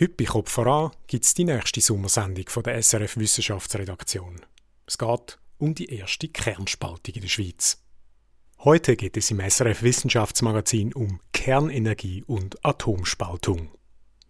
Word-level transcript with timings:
Heute 0.00 0.24
Kopf 0.24 0.50
voran 0.50 0.90
gibt 1.06 1.26
es 1.26 1.34
die 1.34 1.44
nächste 1.44 1.82
Sommersendung 1.82 2.48
von 2.48 2.62
der 2.62 2.82
SRF 2.82 3.18
Wissenschaftsredaktion. 3.18 4.40
Es 4.86 4.96
geht 4.96 5.38
um 5.58 5.74
die 5.74 5.94
erste 5.94 6.28
Kernspaltung 6.28 7.14
in 7.14 7.20
der 7.20 7.28
Schweiz. 7.28 7.78
Heute 8.60 8.96
geht 8.96 9.18
es 9.18 9.30
im 9.30 9.38
SRF 9.38 9.82
Wissenschaftsmagazin 9.82 10.94
um 10.94 11.20
Kernenergie 11.34 12.24
und 12.26 12.64
Atomspaltung. 12.64 13.70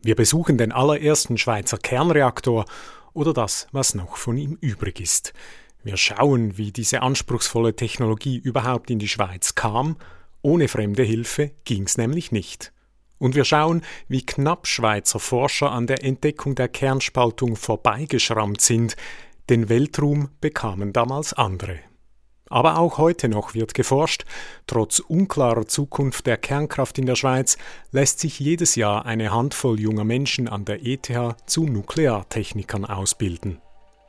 Wir 0.03 0.17
besuchen 0.17 0.59
den 0.59 0.73
allerersten 0.73 1.39
Schweizer 1.39 1.79
Kernreaktor 1.79 2.65
oder 3.13 3.33
das, 3.33 3.69
was 3.71 3.95
noch 3.95 4.17
von 4.17 4.37
ihm 4.37 4.59
übrig 4.61 5.01
ist. 5.01 5.33
Wir 5.85 5.97
schauen, 5.97 6.59
wie 6.59 6.73
diese 6.73 7.03
anspruchsvolle 7.03 7.77
Technologie 7.77 8.37
überhaupt 8.37 8.91
in 8.91 8.99
die 8.99 9.09
Schweiz 9.09 9.55
kam. 9.55 9.97
Ohne 10.43 10.67
fremde 10.67 11.05
Hilfe 11.05 11.53
ging's 11.65 11.97
nämlich 11.97 12.33
nicht. 12.33 12.72
Und 13.23 13.37
wir 13.37 13.45
schauen, 13.45 13.83
wie 14.09 14.27
knapp 14.27 14.67
Schweizer 14.67 15.21
Forscher 15.21 15.71
an 15.71 15.87
der 15.87 16.03
Entdeckung 16.03 16.57
der 16.57 16.67
Kernspaltung 16.67 17.55
vorbeigeschrammt 17.55 18.61
sind. 18.61 18.97
Den 19.49 19.69
Weltruhm 19.69 20.31
bekamen 20.41 20.93
damals 20.93 21.33
andere. 21.33 21.79
Aber 22.49 22.79
auch 22.79 22.99
heute 22.99 23.29
noch 23.29 23.55
wird 23.55 23.75
geforscht. 23.75 24.25
Trotz 24.67 24.99
unklarer 24.99 25.69
Zukunft 25.69 26.27
der 26.27 26.37
Kernkraft 26.37 26.99
in 26.99 27.07
der 27.07 27.15
Schweiz 27.15 27.59
lässt 27.93 28.19
sich 28.19 28.41
jedes 28.41 28.75
Jahr 28.75 29.07
eine 29.07 29.31
Handvoll 29.31 29.79
junger 29.79 30.03
Menschen 30.03 30.49
an 30.49 30.65
der 30.65 30.85
ETH 30.85 31.09
zu 31.47 31.63
Nukleartechnikern 31.63 32.85
ausbilden. 32.85 33.61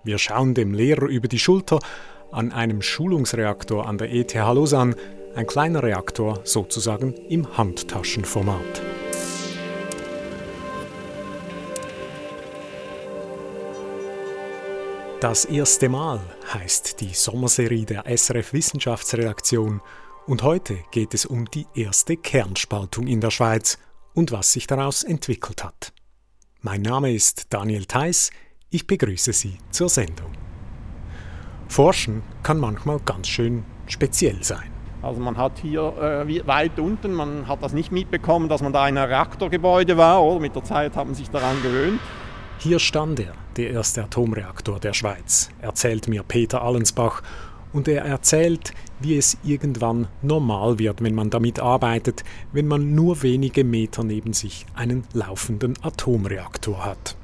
Wir 0.04 0.18
schauen 0.18 0.56
dem 0.56 0.74
Lehrer 0.74 1.06
über 1.06 1.28
die 1.28 1.38
Schulter 1.38 1.78
an 2.32 2.52
einem 2.52 2.82
Schulungsreaktor 2.82 3.88
an 3.88 4.00
der 4.00 4.12
ETH 4.12 4.34
Lausanne, 4.34 4.96
ein 5.36 5.46
kleiner 5.46 5.84
Reaktor 5.84 6.40
sozusagen 6.46 7.14
im 7.30 7.56
Handtaschenformat. 7.58 9.03
Das 15.24 15.46
erste 15.46 15.88
Mal 15.88 16.20
heißt 16.54 17.00
die 17.00 17.14
Sommerserie 17.14 17.86
der 17.86 18.04
SRF 18.06 18.52
Wissenschaftsredaktion 18.52 19.80
und 20.28 20.44
heute 20.44 20.80
geht 20.92 21.14
es 21.14 21.26
um 21.26 21.50
die 21.50 21.66
erste 21.74 22.18
Kernspaltung 22.18 23.08
in 23.08 23.22
der 23.22 23.32
Schweiz 23.32 23.78
und 24.14 24.34
was 24.34 24.52
sich 24.52 24.68
daraus 24.68 25.02
entwickelt 25.02 25.64
hat. 25.64 25.94
Mein 26.60 26.82
Name 26.82 27.14
ist 27.14 27.54
Daniel 27.54 27.86
Theiss, 27.86 28.32
ich 28.70 28.86
begrüße 28.86 29.32
Sie 29.32 29.60
zur 29.72 29.88
Sendung. 29.88 30.34
Forschen 31.70 32.22
kann 32.44 32.60
manchmal 32.60 33.00
ganz 33.00 33.30
schön 33.30 33.64
speziell 33.88 34.44
sein. 34.44 34.74
Also 35.02 35.22
man 35.22 35.38
hat 35.38 35.58
hier 35.58 36.26
äh, 36.28 36.48
weit 36.48 36.78
unten, 36.80 37.14
man 37.14 37.48
hat 37.48 37.64
das 37.64 37.72
nicht 37.72 37.94
mitbekommen, 37.94 38.50
dass 38.50 38.62
man 38.62 38.74
da 38.74 38.90
in 38.90 38.98
einem 38.98 39.08
Reaktorgebäude 39.08 39.96
war, 39.96 40.22
oder? 40.22 40.42
Mit 40.42 40.54
der 40.54 40.66
Zeit 40.66 40.98
hat 40.98 41.06
man 41.06 41.16
sich 41.16 41.30
daran 41.30 41.64
gewöhnt. 41.64 42.02
Hier 42.60 42.80
stand 42.80 43.22
er, 43.22 43.36
der 43.58 43.72
erste 43.72 44.04
Atomreaktor 44.04 44.80
der 44.80 44.94
Schweiz, 44.94 45.50
erzählt 45.62 46.08
mir 46.08 46.24
Peter 46.24 46.62
Allensbach, 46.62 47.22
und 47.74 47.88
er 47.88 48.06
erzählt, 48.06 48.74
wie 49.00 49.18
es 49.18 49.38
irgendwann 49.44 50.08
normal 50.22 50.80
wird, 50.80 51.04
wenn 51.04 51.16
man 51.16 51.30
damit 51.30 51.60
arbeitet, 51.60 52.24
wenn 52.52 52.68
man 52.68 52.94
nur 52.94 53.24
wenige 53.24 53.64
Meter 53.64 54.04
neben 54.04 54.34
sich 54.34 54.66
einen 54.76 55.04
laufenden 55.14 55.74
Atomreaktor 55.82 56.86
hat. 56.86 57.18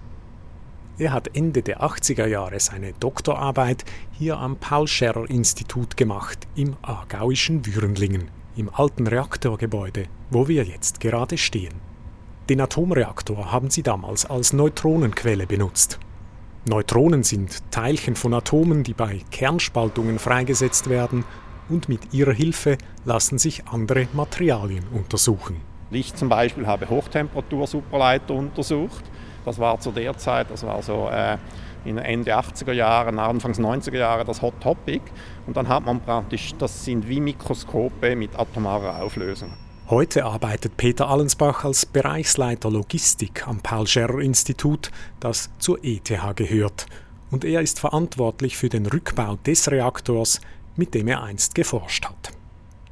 Er 0.97 1.13
hat 1.13 1.33
Ende 1.33 1.61
der 1.61 1.81
80er 1.81 2.25
Jahre 2.25 2.59
seine 2.59 2.91
Doktorarbeit 2.93 3.85
hier 4.11 4.37
am 4.37 4.57
Paul-Scherrer-Institut 4.57 5.95
gemacht 5.95 6.47
im 6.55 6.75
aargauischen 6.81 7.65
Würenlingen, 7.65 8.29
im 8.57 8.69
alten 8.73 9.07
Reaktorgebäude, 9.07 10.07
wo 10.29 10.49
wir 10.49 10.65
jetzt 10.65 10.99
gerade 10.99 11.37
stehen. 11.37 11.75
Den 12.49 12.59
Atomreaktor 12.59 13.51
haben 13.51 13.69
sie 13.69 13.83
damals 13.83 14.25
als 14.25 14.51
Neutronenquelle 14.51 15.45
benutzt. 15.47 15.99
Neutronen 16.65 17.23
sind 17.23 17.71
Teilchen 17.71 18.15
von 18.15 18.33
Atomen, 18.33 18.83
die 18.83 18.93
bei 18.93 19.21
Kernspaltungen 19.31 20.19
freigesetzt 20.19 20.89
werden 20.89 21.23
und 21.69 21.87
mit 21.87 22.13
ihrer 22.13 22.33
Hilfe 22.33 22.77
lassen 23.05 23.37
sich 23.37 23.67
andere 23.67 24.07
Materialien 24.13 24.85
untersuchen. 24.91 25.61
Ich 25.89 26.13
zum 26.15 26.27
Beispiel 26.27 26.67
habe 26.67 26.89
Hochtemperatur-Superleiter 26.89 28.33
untersucht. 28.33 29.03
Das 29.45 29.57
war 29.57 29.79
zu 29.79 29.91
der 29.91 30.17
Zeit, 30.17 30.51
das 30.51 30.63
war 30.63 30.83
so 30.83 31.09
äh, 31.09 31.37
in 31.85 31.97
Ende 31.97 32.37
80er 32.37 32.73
Jahre, 32.73 33.17
Anfangs 33.19 33.57
90er 33.57 33.97
Jahre 33.97 34.25
das 34.25 34.41
Hot 34.41 34.59
Topic. 34.59 35.01
Und 35.47 35.55
dann 35.55 35.67
hat 35.67 35.85
man 35.85 36.01
praktisch, 36.01 36.53
das 36.59 36.83
sind 36.83 37.07
wie 37.07 37.21
Mikroskope 37.21 38.15
mit 38.15 38.37
atomarer 38.37 39.01
Auflösung. 39.01 39.53
Heute 39.89 40.23
arbeitet 40.23 40.77
Peter 40.77 41.09
Allensbach 41.09 41.65
als 41.65 41.83
Bereichsleiter 41.83 42.69
Logistik 42.69 43.47
am 43.47 43.59
Paul-Scherrer-Institut, 43.59 44.91
das 45.19 45.49
zur 45.57 45.83
ETH 45.83 46.13
gehört. 46.35 46.85
Und 47.31 47.43
er 47.43 47.61
ist 47.61 47.79
verantwortlich 47.79 48.55
für 48.55 48.69
den 48.69 48.85
Rückbau 48.85 49.37
des 49.37 49.71
Reaktors, 49.71 50.41
mit 50.75 50.93
dem 50.93 51.07
er 51.07 51.23
einst 51.23 51.55
geforscht 51.55 52.05
hat. 52.05 52.31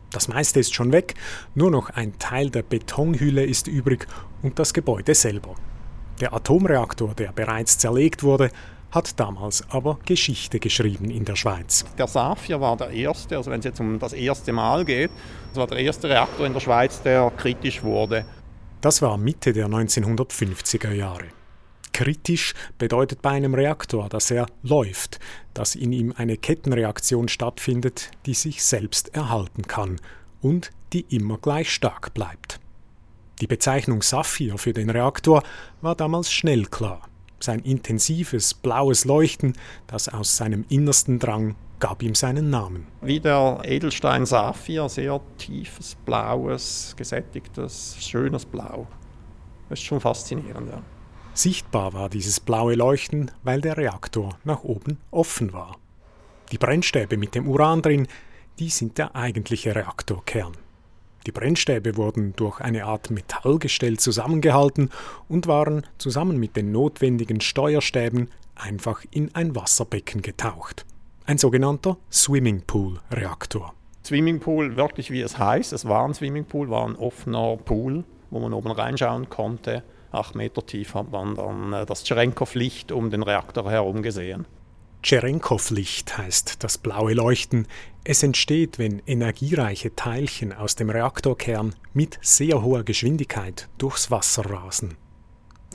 Das 0.10 0.28
meiste 0.28 0.60
ist 0.60 0.74
schon 0.74 0.92
weg, 0.92 1.14
nur 1.54 1.70
noch 1.70 1.92
ein 1.92 2.18
Teil 2.18 2.50
der 2.50 2.64
Betonhülle 2.64 3.46
ist 3.46 3.68
übrig 3.68 4.08
und 4.42 4.58
das 4.58 4.74
Gebäude 4.74 5.14
selber. 5.14 5.54
Der 6.20 6.34
Atomreaktor, 6.34 7.14
der 7.14 7.32
bereits 7.32 7.78
zerlegt 7.78 8.24
wurde, 8.24 8.50
hat 8.92 9.20
damals 9.20 9.64
aber 9.70 10.00
Geschichte 10.06 10.60
geschrieben 10.60 11.10
in 11.10 11.26
der 11.26 11.36
Schweiz. 11.36 11.86
Der 11.98 12.08
Safir 12.08 12.62
war 12.62 12.78
der 12.78 12.90
erste, 12.90 13.38
also 13.38 13.52
wenn 13.52 13.60
es 13.60 13.66
jetzt 13.66 13.80
um 13.80 14.00
das 14.00 14.14
erste 14.14 14.54
Mal 14.54 14.86
geht, 14.86 15.12
das 15.50 15.58
war 15.58 15.68
der 15.68 15.80
erste 15.80 16.10
Reaktor 16.10 16.46
in 16.46 16.54
der 16.54 16.60
Schweiz, 16.60 17.02
der 17.02 17.32
kritisch 17.36 17.84
wurde. 17.84 18.26
Das 18.82 19.02
war 19.02 19.18
Mitte 19.18 19.54
der 19.54 19.68
1950er 19.68 20.92
Jahre. 20.92 21.26
Kritisch 21.94 22.54
bedeutet 22.78 23.24
bei 23.24 23.32
einem 23.32 23.56
Reaktor, 23.56 24.08
dass 24.08 24.30
er 24.30 24.46
läuft, 24.62 25.20
dass 25.56 25.74
in 25.74 25.92
ihm 25.92 26.14
eine 26.16 26.38
Kettenreaktion 26.38 27.28
stattfindet, 27.28 28.12
die 28.28 28.36
sich 28.36 28.64
selbst 28.64 29.16
erhalten 29.16 29.64
kann 29.64 30.00
und 30.42 30.70
die 30.94 31.06
immer 31.10 31.40
gleich 31.40 31.72
stark 31.72 32.14
bleibt. 32.14 32.60
Die 33.42 33.48
Bezeichnung 33.48 34.04
Saphir 34.04 34.58
für 34.60 34.74
den 34.74 34.92
Reaktor 34.92 35.42
war 35.82 35.96
damals 35.96 36.32
schnell 36.32 36.66
klar. 36.66 37.02
Sein 37.40 37.60
intensives 37.60 38.54
blaues 38.54 39.06
Leuchten, 39.06 39.54
das 39.86 40.10
aus 40.10 40.38
seinem 40.38 40.66
Innersten 40.70 41.20
drang, 41.20 41.56
gab 41.80 42.02
ihm 42.02 42.16
seinen 42.16 42.50
Namen. 42.50 42.88
Wie 43.02 43.20
der 43.20 43.60
Edelstein 43.64 44.26
Saphir, 44.26 44.90
sehr 44.90 45.20
tiefes, 45.38 45.96
blaues, 46.06 46.96
gesättigtes, 46.98 47.98
schönes 48.00 48.46
Blau. 48.46 48.88
Das 49.70 49.80
ist 49.80 49.86
schon 49.86 50.00
faszinierend, 50.00 50.70
ja. 50.70 50.82
Sichtbar 51.34 51.94
war 51.94 52.10
dieses 52.10 52.40
blaue 52.40 52.74
Leuchten, 52.74 53.30
weil 53.44 53.62
der 53.62 53.78
Reaktor 53.78 54.38
nach 54.44 54.64
oben 54.64 54.98
offen 55.12 55.54
war. 55.54 55.78
Die 56.52 56.58
Brennstäbe 56.58 57.18
mit 57.18 57.36
dem 57.36 57.48
Uran 57.48 57.84
drin, 57.84 58.08
die 58.58 58.70
sind 58.70 58.98
der 58.98 59.16
eigentliche 59.16 59.76
Reaktorkern. 59.76 60.54
Die 61.28 61.34
Brennstäbe 61.34 61.98
wurden 61.98 62.34
durch 62.38 62.62
eine 62.62 62.86
Art 62.86 63.12
Metallgestell 63.12 64.00
zusammengehalten 64.00 64.90
und 65.28 65.46
waren 65.46 65.86
zusammen 65.98 66.40
mit 66.40 66.56
den 66.56 66.72
notwendigen 66.72 67.42
Steuerstäben 67.42 68.30
einfach 68.56 69.04
in 69.12 69.36
ein 69.36 69.54
Wasserbecken 69.54 70.22
getaucht. 70.22 70.86
Ein 71.26 71.38
sogenannter 71.38 71.98
Swimmingpool-Reaktor. 72.10 73.74
Swimmingpool, 74.06 74.78
wirklich 74.78 75.12
wie 75.12 75.20
es 75.20 75.38
heißt, 75.38 75.74
es 75.74 75.86
war 75.86 76.06
ein 76.06 76.14
Swimmingpool, 76.14 76.70
war 76.70 76.88
ein 76.88 76.96
offener 76.96 77.58
Pool, 77.58 78.06
wo 78.30 78.40
man 78.40 78.54
oben 78.54 78.72
reinschauen 78.72 79.28
konnte. 79.28 79.84
Acht 80.14 80.34
Meter 80.34 80.66
tief 80.66 80.94
hat 80.94 81.12
man 81.12 81.36
dann 81.36 81.74
äh, 81.74 81.86
das 81.86 82.06
Tscherenkow-Licht 82.06 82.94
um 82.94 83.10
den 83.10 83.22
Reaktor 83.22 83.70
herum 83.70 84.02
gesehen. 84.02 84.46
Tscherenkow-Licht 85.08 86.18
heißt 86.18 86.66
das 86.66 86.78
blaue 86.78 87.14
Leuchten. 87.14 87.66
Es 88.04 88.24
entsteht, 88.24 88.78
wenn 88.78 89.02
energiereiche 89.08 89.96
Teilchen 89.96 90.52
aus 90.52 90.76
dem 90.76 90.90
Reaktorkern 90.90 91.76
mit 91.94 92.20
sehr 92.22 92.62
hoher 92.62 92.84
Geschwindigkeit 92.84 93.70
durchs 93.78 94.12
Wasser 94.12 94.46
rasen. 94.52 94.98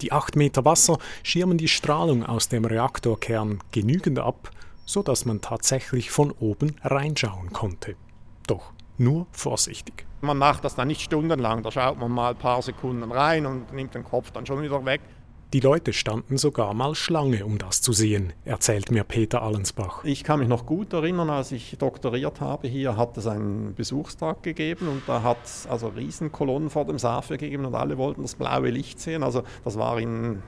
Die 0.02 0.12
8 0.12 0.36
Meter 0.36 0.66
Wasser 0.66 0.98
schirmen 1.22 1.56
die 1.56 1.68
Strahlung 1.68 2.26
aus 2.26 2.50
dem 2.50 2.66
Reaktorkern 2.66 3.60
genügend 3.70 4.18
ab, 4.18 4.50
so 4.84 5.02
dass 5.02 5.24
man 5.24 5.40
tatsächlich 5.40 6.10
von 6.10 6.32
oben 6.32 6.76
reinschauen 6.82 7.54
konnte. 7.54 7.96
Doch 8.46 8.74
nur 8.98 9.28
vorsichtig. 9.32 10.04
Man 10.20 10.36
macht 10.36 10.62
das 10.62 10.74
dann 10.74 10.88
nicht 10.88 11.00
stundenlang, 11.00 11.62
da 11.62 11.70
schaut 11.70 11.98
man 11.98 12.12
mal 12.12 12.32
ein 12.32 12.38
paar 12.38 12.60
Sekunden 12.60 13.10
rein 13.10 13.46
und 13.46 13.72
nimmt 13.72 13.94
den 13.94 14.04
Kopf 14.04 14.30
dann 14.30 14.44
schon 14.44 14.60
wieder 14.60 14.84
weg. 14.84 15.00
Die 15.52 15.60
Leute 15.60 15.92
standen 15.92 16.38
sogar 16.38 16.72
mal 16.72 16.94
Schlange, 16.94 17.44
um 17.44 17.58
das 17.58 17.82
zu 17.82 17.92
sehen, 17.92 18.32
erzählt 18.46 18.90
mir 18.90 19.04
Peter 19.04 19.42
Allensbach. 19.42 20.02
Ich 20.02 20.24
kann 20.24 20.38
mich 20.38 20.48
noch 20.48 20.64
gut 20.64 20.94
erinnern, 20.94 21.28
als 21.28 21.52
ich 21.52 21.76
doktoriert 21.78 22.40
habe, 22.40 22.68
hier 22.68 22.96
hat 22.96 23.18
es 23.18 23.26
einen 23.26 23.74
Besuchstag 23.74 24.42
gegeben 24.42 24.88
und 24.88 25.02
da 25.06 25.22
hat 25.22 25.44
es 25.44 25.66
also 25.66 25.88
Riesenkolonnen 25.88 26.70
vor 26.70 26.86
dem 26.86 26.98
Safe 26.98 27.36
gegeben 27.36 27.66
und 27.66 27.74
alle 27.74 27.98
wollten 27.98 28.22
das 28.22 28.34
blaue 28.34 28.70
Licht 28.70 28.98
sehen. 28.98 29.22
Also 29.22 29.42
das 29.62 29.76
war 29.76 30.00
in 30.00 30.42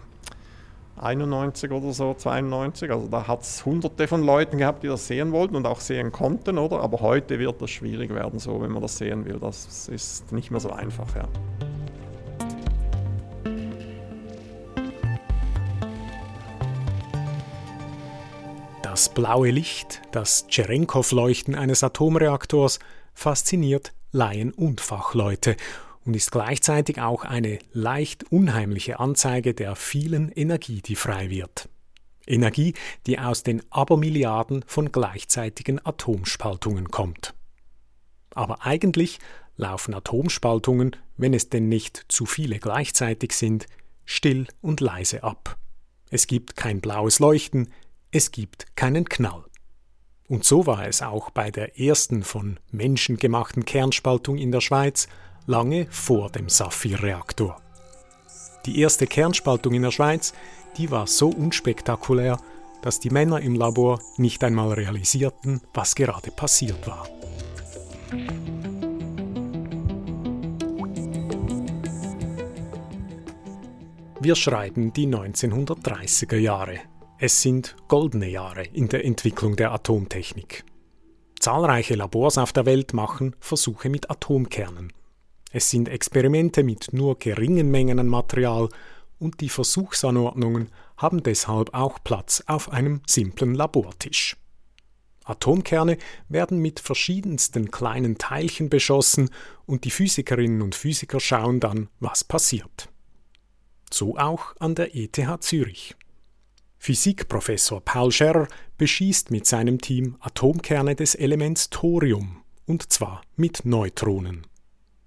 91 0.96 1.70
oder 1.70 1.92
so, 1.92 2.14
92. 2.14 2.90
Also 2.90 3.06
da 3.08 3.28
hat 3.28 3.42
es 3.42 3.62
hunderte 3.66 4.08
von 4.08 4.24
Leuten 4.24 4.56
gehabt, 4.56 4.84
die 4.84 4.88
das 4.88 5.06
sehen 5.06 5.32
wollten 5.32 5.54
und 5.54 5.66
auch 5.66 5.80
sehen 5.80 6.12
konnten, 6.12 6.56
oder? 6.56 6.80
Aber 6.80 7.00
heute 7.00 7.38
wird 7.38 7.60
das 7.60 7.68
schwierig 7.68 8.08
werden, 8.14 8.38
so 8.38 8.62
wenn 8.62 8.72
man 8.72 8.80
das 8.80 8.96
sehen 8.96 9.26
will. 9.26 9.38
Das 9.38 9.86
ist 9.86 10.32
nicht 10.32 10.50
mehr 10.50 10.60
so 10.60 10.70
einfach, 10.70 11.14
ja. 11.14 11.28
Das 18.94 19.08
blaue 19.08 19.50
Licht, 19.50 20.02
das 20.12 20.46
Cherenkov-Leuchten 20.48 21.56
eines 21.56 21.82
Atomreaktors, 21.82 22.78
fasziniert 23.12 23.92
Laien 24.12 24.52
und 24.52 24.80
Fachleute 24.80 25.56
und 26.04 26.14
ist 26.14 26.30
gleichzeitig 26.30 27.00
auch 27.00 27.24
eine 27.24 27.58
leicht 27.72 28.30
unheimliche 28.30 29.00
Anzeige 29.00 29.52
der 29.52 29.74
vielen 29.74 30.30
Energie, 30.30 30.80
die 30.80 30.94
frei 30.94 31.28
wird. 31.28 31.68
Energie, 32.24 32.74
die 33.08 33.18
aus 33.18 33.42
den 33.42 33.64
Abermilliarden 33.72 34.64
von 34.64 34.92
gleichzeitigen 34.92 35.84
Atomspaltungen 35.84 36.92
kommt. 36.92 37.34
Aber 38.32 38.64
eigentlich 38.64 39.18
laufen 39.56 39.92
Atomspaltungen, 39.92 40.94
wenn 41.16 41.34
es 41.34 41.50
denn 41.50 41.68
nicht 41.68 42.04
zu 42.06 42.26
viele 42.26 42.60
gleichzeitig 42.60 43.32
sind, 43.32 43.66
still 44.04 44.46
und 44.60 44.80
leise 44.80 45.24
ab. 45.24 45.58
Es 46.10 46.28
gibt 46.28 46.54
kein 46.54 46.80
blaues 46.80 47.18
Leuchten, 47.18 47.72
es 48.14 48.30
gibt 48.30 48.76
keinen 48.76 49.08
Knall. 49.08 49.42
Und 50.28 50.44
so 50.44 50.66
war 50.66 50.86
es 50.86 51.02
auch 51.02 51.30
bei 51.30 51.50
der 51.50 51.80
ersten 51.80 52.22
von 52.22 52.60
Menschen 52.70 53.16
gemachten 53.16 53.64
Kernspaltung 53.64 54.38
in 54.38 54.52
der 54.52 54.60
Schweiz, 54.60 55.08
lange 55.46 55.88
vor 55.90 56.30
dem 56.30 56.48
Saphir-Reaktor. 56.48 57.60
Die 58.66 58.78
erste 58.78 59.08
Kernspaltung 59.08 59.74
in 59.74 59.82
der 59.82 59.90
Schweiz, 59.90 60.32
die 60.76 60.92
war 60.92 61.08
so 61.08 61.28
unspektakulär, 61.28 62.38
dass 62.82 63.00
die 63.00 63.10
Männer 63.10 63.40
im 63.40 63.56
Labor 63.56 64.00
nicht 64.16 64.44
einmal 64.44 64.72
realisierten, 64.72 65.60
was 65.74 65.96
gerade 65.96 66.30
passiert 66.30 66.86
war. 66.86 67.08
Wir 74.20 74.36
schreiben 74.36 74.92
die 74.92 75.08
1930er 75.08 76.36
Jahre. 76.36 76.78
Es 77.26 77.40
sind 77.40 77.74
goldene 77.88 78.28
Jahre 78.28 78.64
in 78.74 78.90
der 78.90 79.02
Entwicklung 79.02 79.56
der 79.56 79.72
Atomtechnik. 79.72 80.62
Zahlreiche 81.40 81.94
Labors 81.94 82.36
auf 82.36 82.52
der 82.52 82.66
Welt 82.66 82.92
machen 82.92 83.34
Versuche 83.40 83.88
mit 83.88 84.10
Atomkernen. 84.10 84.92
Es 85.50 85.70
sind 85.70 85.88
Experimente 85.88 86.62
mit 86.62 86.92
nur 86.92 87.18
geringen 87.18 87.70
Mengen 87.70 87.98
an 87.98 88.08
Material 88.08 88.68
und 89.18 89.40
die 89.40 89.48
Versuchsanordnungen 89.48 90.68
haben 90.98 91.22
deshalb 91.22 91.72
auch 91.72 91.98
Platz 92.04 92.44
auf 92.46 92.70
einem 92.70 93.00
simplen 93.06 93.54
Labortisch. 93.54 94.36
Atomkerne 95.24 95.96
werden 96.28 96.58
mit 96.58 96.78
verschiedensten 96.78 97.70
kleinen 97.70 98.18
Teilchen 98.18 98.68
beschossen 98.68 99.30
und 99.64 99.84
die 99.84 99.90
Physikerinnen 99.90 100.60
und 100.60 100.74
Physiker 100.74 101.20
schauen 101.20 101.58
dann, 101.58 101.88
was 102.00 102.22
passiert. 102.22 102.90
So 103.90 104.18
auch 104.18 104.54
an 104.58 104.74
der 104.74 104.94
ETH 104.94 105.16
Zürich. 105.40 105.96
Physikprofessor 106.84 107.80
Paul 107.80 108.12
Scherrer 108.12 108.46
beschießt 108.76 109.30
mit 109.30 109.46
seinem 109.46 109.80
Team 109.80 110.18
Atomkerne 110.20 110.94
des 110.94 111.14
Elements 111.14 111.70
Thorium, 111.70 112.42
und 112.66 112.92
zwar 112.92 113.22
mit 113.36 113.64
Neutronen. 113.64 114.46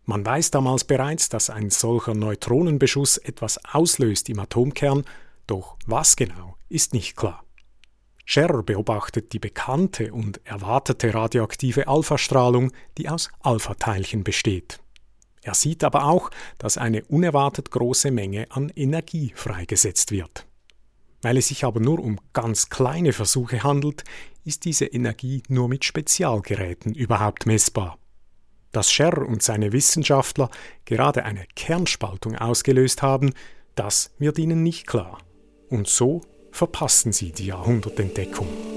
Man 0.05 0.25
weiß 0.25 0.49
damals 0.49 0.85
bereits, 0.85 1.29
dass 1.29 1.51
ein 1.51 1.69
solcher 1.69 2.15
Neutronenbeschuss 2.15 3.17
etwas 3.19 3.63
auslöst 3.63 4.27
im 4.27 4.39
Atomkern, 4.39 5.03
doch 5.45 5.77
was 5.85 6.15
genau 6.15 6.57
ist 6.67 6.95
nicht 6.95 7.15
klar. 7.15 7.43
Scherrer 8.25 8.63
beobachtet 8.63 9.31
die 9.33 9.39
bekannte 9.39 10.11
und 10.11 10.41
erwartete 10.45 11.13
radioaktive 11.13 11.87
Alphastrahlung, 11.87 12.71
die 12.97 13.07
aus 13.07 13.29
Alpha-Teilchen 13.41 14.23
besteht. 14.23 14.79
Er 15.43 15.53
sieht 15.53 15.83
aber 15.83 16.05
auch, 16.05 16.31
dass 16.57 16.79
eine 16.79 17.05
unerwartet 17.05 17.69
große 17.69 18.09
Menge 18.09 18.47
an 18.49 18.69
Energie 18.75 19.31
freigesetzt 19.35 20.09
wird. 20.09 20.46
Weil 21.21 21.37
es 21.37 21.47
sich 21.47 21.63
aber 21.63 21.79
nur 21.79 21.99
um 21.99 22.19
ganz 22.33 22.69
kleine 22.69 23.13
Versuche 23.13 23.63
handelt, 23.63 24.03
ist 24.43 24.65
diese 24.65 24.85
Energie 24.85 25.43
nur 25.49 25.67
mit 25.67 25.83
Spezialgeräten 25.83 26.93
überhaupt 26.93 27.45
messbar. 27.45 27.97
Dass 28.71 28.91
Scherr 28.91 29.27
und 29.27 29.41
seine 29.41 29.71
Wissenschaftler 29.71 30.49
gerade 30.85 31.25
eine 31.25 31.45
Kernspaltung 31.55 32.35
ausgelöst 32.35 33.01
haben, 33.01 33.33
das 33.75 34.11
wird 34.19 34.37
ihnen 34.37 34.63
nicht 34.63 34.87
klar. 34.87 35.19
Und 35.69 35.87
so 35.87 36.21
verpassen 36.51 37.11
sie 37.11 37.31
die 37.31 37.47
Jahrhundertentdeckung. 37.47 38.76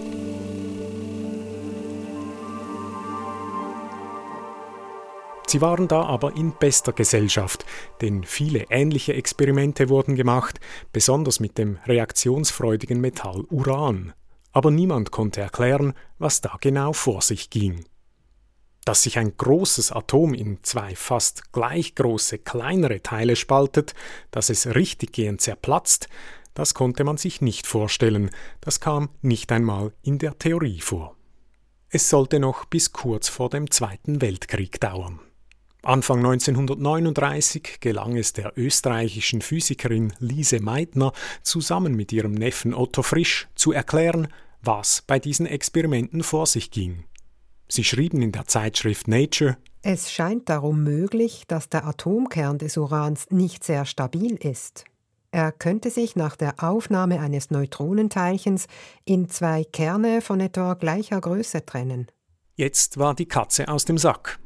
Sie 5.50 5.61
waren 5.61 5.88
da 5.88 6.05
aber 6.05 6.37
in 6.37 6.52
bester 6.52 6.93
Gesellschaft, 6.93 7.67
denn 8.00 8.23
viele 8.23 8.67
ähnliche 8.70 9.14
Experimente 9.14 9.88
wurden 9.88 10.14
gemacht, 10.14 10.61
besonders 10.93 11.41
mit 11.41 11.58
dem 11.58 11.81
reaktionsfreudigen 11.87 13.00
Metall 13.00 13.41
Uran. 13.50 14.12
Aber 14.52 14.70
niemand 14.70 15.11
konnte 15.11 15.41
erklären, 15.41 15.94
was 16.20 16.41
da 16.41 16.56
genau 16.61 16.93
vor 16.93 17.20
sich 17.20 17.50
ging. 17.50 17.85
Dass 18.85 19.02
sich 19.02 19.19
ein 19.19 19.37
großes 19.37 19.91
Atom 19.91 20.35
in 20.35 20.62
zwei 20.62 20.94
fast 20.94 21.53
gleich 21.53 21.96
große 21.96 22.38
kleinere 22.38 23.03
Teile 23.03 23.35
spaltet, 23.35 23.94
dass 24.31 24.50
es 24.50 24.73
richtiggehend 24.76 25.41
zerplatzt, 25.41 26.08
das 26.55 26.75
konnte 26.75 27.03
man 27.03 27.17
sich 27.17 27.41
nicht 27.41 27.67
vorstellen, 27.67 28.31
das 28.61 28.79
kam 28.79 29.08
nicht 29.20 29.50
einmal 29.50 29.94
in 30.03 30.20
der 30.20 30.38
Theorie 30.38 30.81
vor. 30.81 31.17
Es 31.88 32.08
sollte 32.08 32.38
noch 32.38 32.67
bis 32.67 32.93
kurz 32.93 33.29
vor 33.29 33.50
dem 33.50 33.69
Zweiten 33.73 34.20
Weltkrieg 34.20 34.81
dauern. 34.81 35.19
Anfang 35.82 36.19
1939 36.19 37.81
gelang 37.81 38.17
es 38.17 38.35
der 38.35 38.53
österreichischen 38.56 39.41
Physikerin 39.41 40.12
Lise 40.19 40.61
Meitner 40.61 41.12
zusammen 41.43 41.94
mit 41.94 42.12
ihrem 42.12 42.32
Neffen 42.32 42.75
Otto 42.75 43.03
Frisch 43.03 43.49
zu 43.55 43.73
erklären, 43.73 44.29
was 44.62 45.03
bei 45.06 45.19
diesen 45.19 45.47
Experimenten 45.47 46.23
vor 46.23 46.47
sich 46.47 46.71
ging. 46.71 47.05
Sie 47.67 47.85
schrieben 47.85 48.21
in 48.21 48.32
der 48.32 48.47
Zeitschrift 48.47 49.09
Nature 49.09 49.56
Es 49.81 50.12
scheint 50.12 50.50
darum 50.50 50.85
möglich, 50.85 51.44
dass 51.47 51.71
der 51.71 51.87
Atomkern 51.87 52.59
des 52.59 52.77
Urans 52.77 53.27
nicht 53.31 53.65
sehr 53.65 53.87
stabil 53.87 54.35
ist. 54.35 54.85
Er 55.32 55.53
könnte 55.53 55.91
sich 55.91 56.17
nach 56.17 56.37
der 56.37 56.62
Aufnahme 56.62 57.21
eines 57.21 57.50
Neutronenteilchens 57.50 58.67
in 59.05 59.29
zwei 59.31 59.65
Kerne 59.65 60.21
von 60.21 60.41
etwa 60.41 60.75
gleicher 60.75 61.21
Größe 61.21 61.65
trennen. 61.65 62.09
Jetzt 62.56 62.99
war 62.99 63.15
die 63.15 63.29
Katze 63.29 63.69
aus 63.69 63.85
dem 63.85 63.97
Sack. 63.97 64.41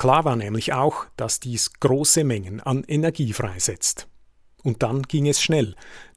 Klar 0.00 0.24
war 0.24 0.34
nämlich 0.34 0.72
auch, 0.72 1.04
dass 1.18 1.40
dies 1.40 1.74
große 1.78 2.24
Mengen 2.24 2.60
an 2.60 2.84
Energie 2.84 3.34
freisetzt. 3.34 4.08
Und 4.62 4.82
dann 4.82 5.02
ging 5.02 5.28
es 5.28 5.42
schnell. 5.42 5.74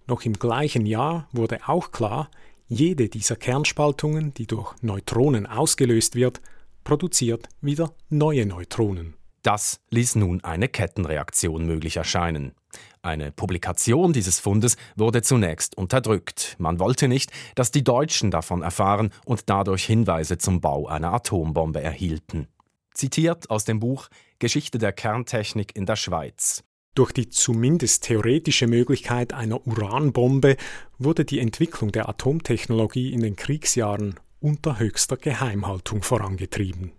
Noch 0.07 0.23
im 0.23 0.39
gleichen 0.39 0.85
Jahr 0.85 1.27
wurde 1.33 1.59
auch 1.67 1.91
klar, 1.91 2.31
jede 2.69 3.09
dieser 3.09 3.35
Kernspaltungen, 3.35 4.33
die 4.35 4.47
durch 4.47 4.73
Neutronen 4.81 5.45
ausgelöst 5.45 6.15
wird, 6.15 6.39
produziert 6.85 7.49
wieder 7.59 7.93
neue 8.07 8.45
Neutronen. 8.45 9.15
Das 9.41 9.81
ließ 9.89 10.15
nun 10.15 10.41
eine 10.45 10.69
Kettenreaktion 10.69 11.65
möglich 11.65 11.97
erscheinen. 11.97 12.53
Eine 13.01 13.33
Publikation 13.33 14.13
dieses 14.13 14.39
Fundes 14.39 14.77
wurde 14.95 15.23
zunächst 15.23 15.77
unterdrückt. 15.77 16.55
Man 16.57 16.79
wollte 16.79 17.09
nicht, 17.09 17.33
dass 17.55 17.71
die 17.71 17.83
Deutschen 17.83 18.31
davon 18.31 18.61
erfahren 18.61 19.11
und 19.25 19.49
dadurch 19.49 19.83
Hinweise 19.83 20.37
zum 20.37 20.61
Bau 20.61 20.87
einer 20.87 21.11
Atombombe 21.11 21.81
erhielten. 21.81 22.47
Zitiert 22.93 23.49
aus 23.49 23.65
dem 23.65 23.79
Buch 23.79 24.09
Geschichte 24.39 24.77
der 24.77 24.93
Kerntechnik 24.93 25.75
in 25.75 25.85
der 25.85 25.95
Schweiz. 25.95 26.63
Durch 26.95 27.11
die 27.11 27.29
zumindest 27.29 28.03
theoretische 28.03 28.67
Möglichkeit 28.67 29.33
einer 29.33 29.65
Uranbombe 29.65 30.57
wurde 30.99 31.25
die 31.25 31.39
Entwicklung 31.39 31.91
der 31.91 32.07
Atomtechnologie 32.07 33.11
in 33.11 33.21
den 33.21 33.35
Kriegsjahren 33.35 34.19
unter 34.39 34.77
höchster 34.77 35.17
Geheimhaltung 35.17 36.03
vorangetrieben. 36.03 36.91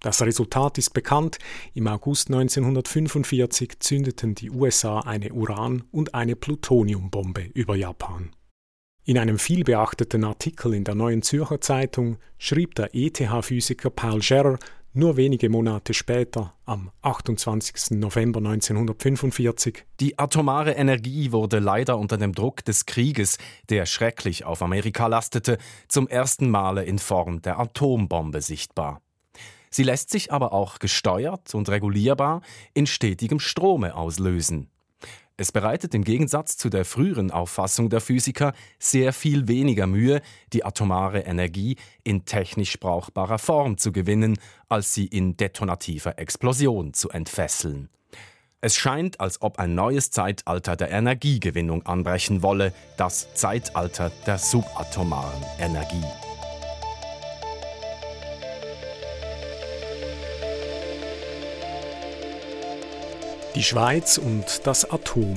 Das 0.00 0.22
Resultat 0.22 0.78
ist 0.78 0.90
bekannt. 0.90 1.38
Im 1.74 1.88
August 1.88 2.28
1945 2.28 3.80
zündeten 3.80 4.34
die 4.34 4.50
USA 4.50 5.00
eine 5.00 5.32
Uran- 5.32 5.84
und 5.90 6.14
eine 6.14 6.36
Plutoniumbombe 6.36 7.50
über 7.52 7.76
Japan. 7.76 8.30
In 9.04 9.18
einem 9.18 9.38
vielbeachteten 9.38 10.24
Artikel 10.24 10.72
in 10.74 10.84
der 10.84 10.94
Neuen 10.94 11.22
Zürcher 11.22 11.60
Zeitung 11.60 12.18
schrieb 12.38 12.76
der 12.76 12.94
ETH-Physiker 12.94 13.90
Paul 13.90 14.22
Scherrer 14.22 14.58
nur 14.92 15.16
wenige 15.16 15.48
Monate 15.48 15.94
später, 15.94 16.54
am 16.64 16.90
28. 17.02 17.98
November 17.98 18.38
1945. 18.38 19.84
Die 20.00 20.18
atomare 20.18 20.72
Energie 20.72 21.32
wurde 21.32 21.60
leider 21.60 21.98
unter 21.98 22.16
dem 22.16 22.32
Druck 22.32 22.64
des 22.64 22.86
Krieges, 22.86 23.38
der 23.68 23.86
schrecklich 23.86 24.44
auf 24.44 24.62
Amerika 24.62 25.06
lastete, 25.06 25.58
zum 25.88 26.08
ersten 26.08 26.50
Male 26.50 26.84
in 26.84 26.98
Form 26.98 27.40
der 27.42 27.60
Atombombe 27.60 28.40
sichtbar. 28.40 29.00
Sie 29.70 29.84
lässt 29.84 30.10
sich 30.10 30.32
aber 30.32 30.52
auch 30.52 30.80
gesteuert 30.80 31.54
und 31.54 31.68
regulierbar 31.68 32.42
in 32.74 32.86
stetigem 32.86 33.38
Strome 33.38 33.94
auslösen. 33.94 34.68
Es 35.40 35.52
bereitet 35.52 35.94
im 35.94 36.04
Gegensatz 36.04 36.58
zu 36.58 36.68
der 36.68 36.84
früheren 36.84 37.30
Auffassung 37.30 37.88
der 37.88 38.02
Physiker 38.02 38.52
sehr 38.78 39.14
viel 39.14 39.48
weniger 39.48 39.86
Mühe, 39.86 40.20
die 40.52 40.66
atomare 40.66 41.20
Energie 41.20 41.76
in 42.04 42.26
technisch 42.26 42.78
brauchbarer 42.78 43.38
Form 43.38 43.78
zu 43.78 43.90
gewinnen, 43.90 44.38
als 44.68 44.92
sie 44.92 45.06
in 45.06 45.38
detonativer 45.38 46.18
Explosion 46.18 46.92
zu 46.92 47.08
entfesseln. 47.08 47.88
Es 48.60 48.76
scheint, 48.76 49.18
als 49.18 49.40
ob 49.40 49.58
ein 49.58 49.74
neues 49.74 50.10
Zeitalter 50.10 50.76
der 50.76 50.90
Energiegewinnung 50.90 51.86
anbrechen 51.86 52.42
wolle, 52.42 52.74
das 52.98 53.32
Zeitalter 53.32 54.12
der 54.26 54.36
subatomaren 54.36 55.42
Energie. 55.58 56.04
Die 63.56 63.64
Schweiz 63.64 64.16
und 64.16 64.64
das 64.64 64.88
Atom. 64.88 65.36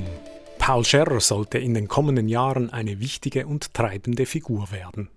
Paul 0.58 0.84
Scherrer 0.84 1.18
sollte 1.18 1.58
in 1.58 1.74
den 1.74 1.88
kommenden 1.88 2.28
Jahren 2.28 2.70
eine 2.70 3.00
wichtige 3.00 3.44
und 3.44 3.74
treibende 3.74 4.24
Figur 4.24 4.70
werden. 4.70 5.08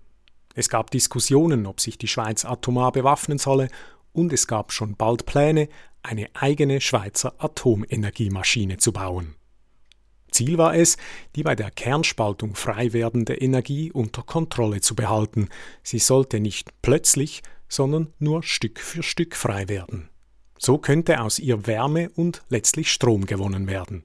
Es 0.56 0.68
gab 0.68 0.90
Diskussionen, 0.90 1.66
ob 1.66 1.80
sich 1.80 1.96
die 1.96 2.08
Schweiz 2.08 2.44
atomar 2.44 2.90
bewaffnen 2.90 3.38
solle, 3.38 3.68
und 4.12 4.32
es 4.32 4.48
gab 4.48 4.72
schon 4.72 4.96
bald 4.96 5.26
Pläne, 5.26 5.68
eine 6.02 6.28
eigene 6.34 6.80
Schweizer 6.80 7.34
Atomenergiemaschine 7.38 8.78
zu 8.78 8.92
bauen. 8.92 9.36
Ziel 10.32 10.58
war 10.58 10.74
es, 10.74 10.96
die 11.36 11.44
bei 11.44 11.54
der 11.54 11.70
Kernspaltung 11.70 12.56
frei 12.56 12.92
werdende 12.92 13.36
Energie 13.36 13.92
unter 13.92 14.24
Kontrolle 14.24 14.80
zu 14.80 14.96
behalten. 14.96 15.48
Sie 15.84 16.00
sollte 16.00 16.40
nicht 16.40 16.70
plötzlich, 16.82 17.42
sondern 17.68 18.12
nur 18.18 18.42
Stück 18.42 18.80
für 18.80 19.04
Stück 19.04 19.36
frei 19.36 19.68
werden. 19.68 20.10
So 20.58 20.78
könnte 20.78 21.20
aus 21.20 21.38
ihr 21.38 21.66
Wärme 21.66 22.10
und 22.10 22.42
letztlich 22.48 22.92
Strom 22.92 23.26
gewonnen 23.26 23.68
werden. 23.68 24.02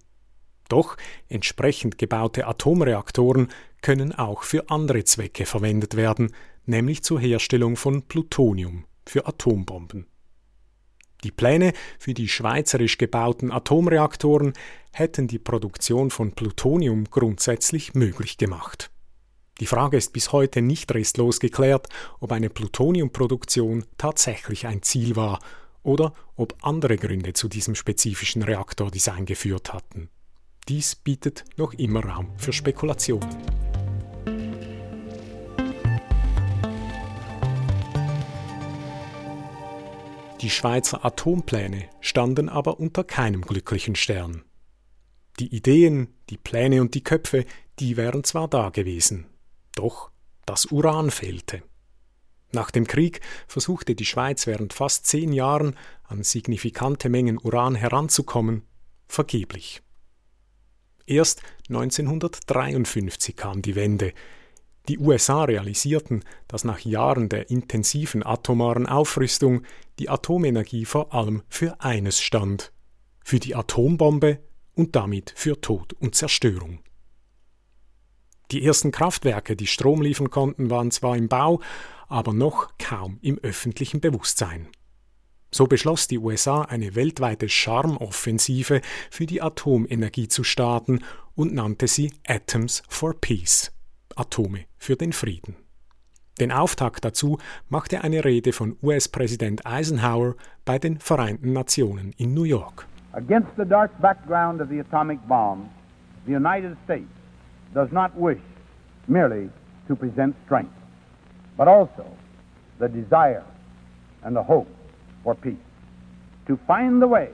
Doch 0.69 0.97
entsprechend 1.29 1.97
gebaute 1.97 2.47
Atomreaktoren 2.47 3.49
können 3.81 4.13
auch 4.13 4.43
für 4.43 4.69
andere 4.69 5.03
Zwecke 5.03 5.45
verwendet 5.45 5.95
werden, 5.95 6.33
nämlich 6.65 7.03
zur 7.03 7.19
Herstellung 7.19 7.75
von 7.75 8.03
Plutonium 8.03 8.85
für 9.05 9.27
Atombomben. 9.27 10.07
Die 11.23 11.31
Pläne 11.31 11.73
für 11.99 12.13
die 12.13 12.27
schweizerisch 12.27 12.97
gebauten 12.97 13.51
Atomreaktoren 13.51 14.53
hätten 14.91 15.27
die 15.27 15.39
Produktion 15.39 16.11
von 16.11 16.33
Plutonium 16.33 17.05
grundsätzlich 17.09 17.93
möglich 17.93 18.37
gemacht. 18.37 18.91
Die 19.59 19.67
Frage 19.67 19.97
ist 19.97 20.11
bis 20.11 20.31
heute 20.31 20.61
nicht 20.61 20.93
restlos 20.93 21.39
geklärt, 21.39 21.87
ob 22.19 22.31
eine 22.31 22.49
Plutoniumproduktion 22.49 23.85
tatsächlich 23.97 24.67
ein 24.67 24.81
Ziel 24.81 25.15
war 25.15 25.39
oder 25.83 26.13
ob 26.35 26.55
andere 26.61 26.97
Gründe 26.97 27.33
zu 27.33 27.47
diesem 27.47 27.75
spezifischen 27.75 28.41
Reaktordesign 28.41 29.25
geführt 29.25 29.73
hatten. 29.73 30.09
Dies 30.67 30.95
bietet 30.95 31.43
noch 31.57 31.73
immer 31.73 32.05
Raum 32.05 32.31
für 32.37 32.53
Spekulationen. 32.53 33.29
Die 40.43 40.49
Schweizer 40.49 41.05
Atompläne 41.05 41.89
standen 42.01 42.49
aber 42.49 42.79
unter 42.79 43.05
keinem 43.05 43.43
glücklichen 43.43 43.95
Stern. 43.95 44.43
Die 45.39 45.55
Ideen, 45.55 46.13
die 46.29 46.37
Pläne 46.37 46.81
und 46.81 46.95
die 46.95 47.03
Köpfe, 47.03 47.45
die 47.79 47.95
wären 47.97 48.23
zwar 48.23 48.49
da 48.49 48.69
gewesen, 48.69 49.25
doch 49.75 50.11
das 50.45 50.65
Uran 50.65 51.11
fehlte. 51.11 51.63
Nach 52.53 52.69
dem 52.69 52.85
Krieg 52.85 53.21
versuchte 53.47 53.95
die 53.95 54.05
Schweiz 54.05 54.45
während 54.45 54.73
fast 54.73 55.07
zehn 55.07 55.33
Jahren 55.33 55.75
an 56.03 56.23
signifikante 56.23 57.09
Mengen 57.09 57.39
Uran 57.39 57.73
heranzukommen, 57.75 58.61
vergeblich. 59.07 59.81
Erst 61.05 61.41
1953 61.69 63.35
kam 63.35 63.61
die 63.61 63.75
Wende. 63.75 64.13
Die 64.87 64.99
USA 64.99 65.45
realisierten, 65.45 66.23
dass 66.47 66.63
nach 66.63 66.79
Jahren 66.79 67.27
der 67.27 67.49
intensiven 67.49 68.23
atomaren 68.23 68.85
Aufrüstung 68.85 69.63
die 69.97 70.09
Atomenergie 70.09 70.85
vor 70.85 71.13
allem 71.13 71.41
für 71.49 71.81
eines 71.81 72.21
stand, 72.21 72.71
für 73.23 73.39
die 73.39 73.55
Atombombe 73.55 74.39
und 74.75 74.95
damit 74.95 75.33
für 75.35 75.59
Tod 75.59 75.93
und 75.93 76.15
Zerstörung. 76.15 76.79
Die 78.53 78.63
ersten 78.63 78.91
Kraftwerke, 78.91 79.55
die 79.55 79.65
Strom 79.65 80.03
liefern 80.03 80.29
konnten, 80.29 80.69
waren 80.69 80.91
zwar 80.91 81.17
im 81.17 81.27
Bau, 81.27 81.59
aber 82.07 82.33
noch 82.33 82.69
kaum 82.77 83.17
im 83.23 83.39
öffentlichen 83.39 83.99
Bewusstsein. 83.99 84.67
So 85.49 85.65
beschloss 85.65 86.07
die 86.07 86.19
USA 86.19 86.61
eine 86.61 86.93
weltweite 86.93 87.49
Charmoffensive 87.49 88.81
für 89.09 89.25
die 89.25 89.41
Atomenergie 89.41 90.27
zu 90.27 90.43
starten 90.43 90.99
und 91.33 91.55
nannte 91.55 91.87
sie 91.87 92.13
Atoms 92.27 92.83
for 92.87 93.15
Peace 93.19 93.71
Atome 94.15 94.65
für 94.77 94.97
den 94.97 95.13
Frieden. 95.13 95.55
Den 96.39 96.51
Auftakt 96.51 97.03
dazu 97.03 97.39
machte 97.69 98.03
eine 98.03 98.23
Rede 98.23 98.53
von 98.53 98.77
US-Präsident 98.83 99.65
Eisenhower 99.65 100.35
bei 100.63 100.77
den 100.77 100.99
Vereinten 100.99 101.53
Nationen 101.53 102.13
in 102.17 102.35
New 102.35 102.43
York. 102.43 102.85
Against 103.13 103.49
the 103.57 103.65
dark 103.65 103.99
background 103.99 104.61
of 104.61 104.69
the 104.69 104.79
atomic 104.79 105.19
bomb, 105.27 105.71
the 106.27 106.35
United 106.35 106.77
States 106.85 107.09
does 107.73 107.91
not 107.91 108.15
wish 108.15 108.39
merely 109.07 109.49
to 109.87 109.95
present 109.95 110.35
strength 110.45 110.73
but 111.57 111.67
also 111.67 112.05
the 112.79 112.87
desire 112.87 113.43
and 114.23 114.35
the 114.35 114.43
hope 114.43 114.67
for 115.23 115.35
peace. 115.35 115.55
To 116.47 116.57
find 116.67 117.01
the 117.01 117.07
way 117.07 117.29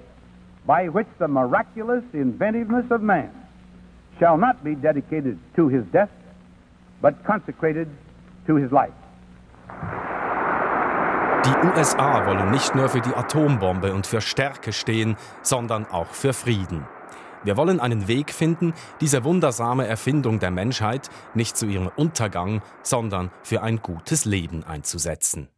by 0.65 0.87
which 0.89 1.07
the 1.17 1.27
miraculous 1.27 2.03
inventiveness 2.13 2.85
of 2.91 3.01
man 3.01 3.31
shall 4.19 4.37
not 4.37 4.63
be 4.63 4.75
dedicated 4.75 5.39
to 5.55 5.67
his 5.67 5.83
death, 5.91 6.11
but 7.01 7.23
consecrated 7.23 7.87
to 8.45 8.55
his 8.55 8.71
life. 8.71 8.93
Die 11.45 11.55
USA 11.65 12.25
wollen 12.27 12.51
nicht 12.51 12.75
nur 12.75 12.89
für 12.89 12.99
die 12.99 13.15
Atombombe 13.15 13.93
und 13.93 14.05
für 14.05 14.19
Stärke 14.19 14.73
stehen, 14.73 15.15
sondern 15.41 15.85
auch 15.89 16.07
für 16.07 16.33
Frieden. 16.33 16.85
Wir 17.43 17.55
wollen 17.55 17.79
einen 17.79 18.07
Weg 18.07 18.33
finden, 18.33 18.73
diese 18.99 19.23
wundersame 19.23 19.87
Erfindung 19.87 20.39
der 20.39 20.51
Menschheit 20.51 21.09
nicht 21.33 21.55
zu 21.55 21.67
ihrem 21.67 21.89
Untergang, 21.95 22.61
sondern 22.83 23.31
für 23.43 23.61
ein 23.61 23.81
gutes 23.81 24.25
Leben 24.25 24.63
einzusetzen. 24.63 25.49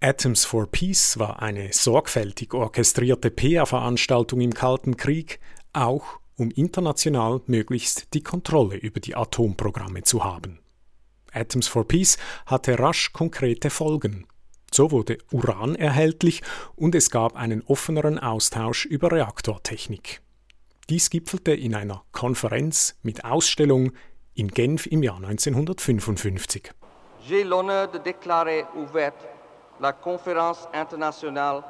Atoms 0.00 0.46
for 0.46 0.66
Peace 0.66 1.18
war 1.18 1.42
eine 1.42 1.74
sorgfältig 1.74 2.54
orchestrierte 2.54 3.30
PR-Veranstaltung 3.30 4.40
im 4.40 4.54
Kalten 4.54 4.96
Krieg, 4.96 5.40
auch 5.74 6.20
um 6.36 6.50
international 6.50 7.42
möglichst 7.46 8.14
die 8.14 8.22
Kontrolle 8.22 8.76
über 8.76 9.00
die 9.00 9.14
Atomprogramme 9.14 10.02
zu 10.02 10.24
haben. 10.24 10.60
Atoms 11.32 11.68
for 11.68 11.86
Peace 11.86 12.16
hatte 12.46 12.78
rasch 12.78 13.12
konkrete 13.12 13.68
Folgen. 13.68 14.26
So 14.72 14.90
wurde 14.90 15.18
Uran 15.32 15.74
erhältlich 15.74 16.40
und 16.76 16.94
es 16.94 17.10
gab 17.10 17.36
einen 17.36 17.62
offeneren 17.62 18.18
Austausch 18.18 18.86
über 18.86 19.12
Reaktortechnik. 19.12 20.22
Dies 20.90 21.08
gipfelte 21.08 21.52
in 21.52 21.76
einer 21.76 22.02
Konferenz 22.10 22.96
mit 23.04 23.24
Ausstellung 23.24 23.92
in 24.34 24.48
Genf 24.48 24.86
im 24.86 25.04
Jahr 25.04 25.18
1955. 25.18 26.72
J'ai 27.28 27.44
l'honneur 27.44 27.86
de 27.86 27.98
déclarer 27.98 28.66
ouverte 28.74 29.28
la 29.78 29.92
conférence 29.92 30.68
internationale 30.72 31.62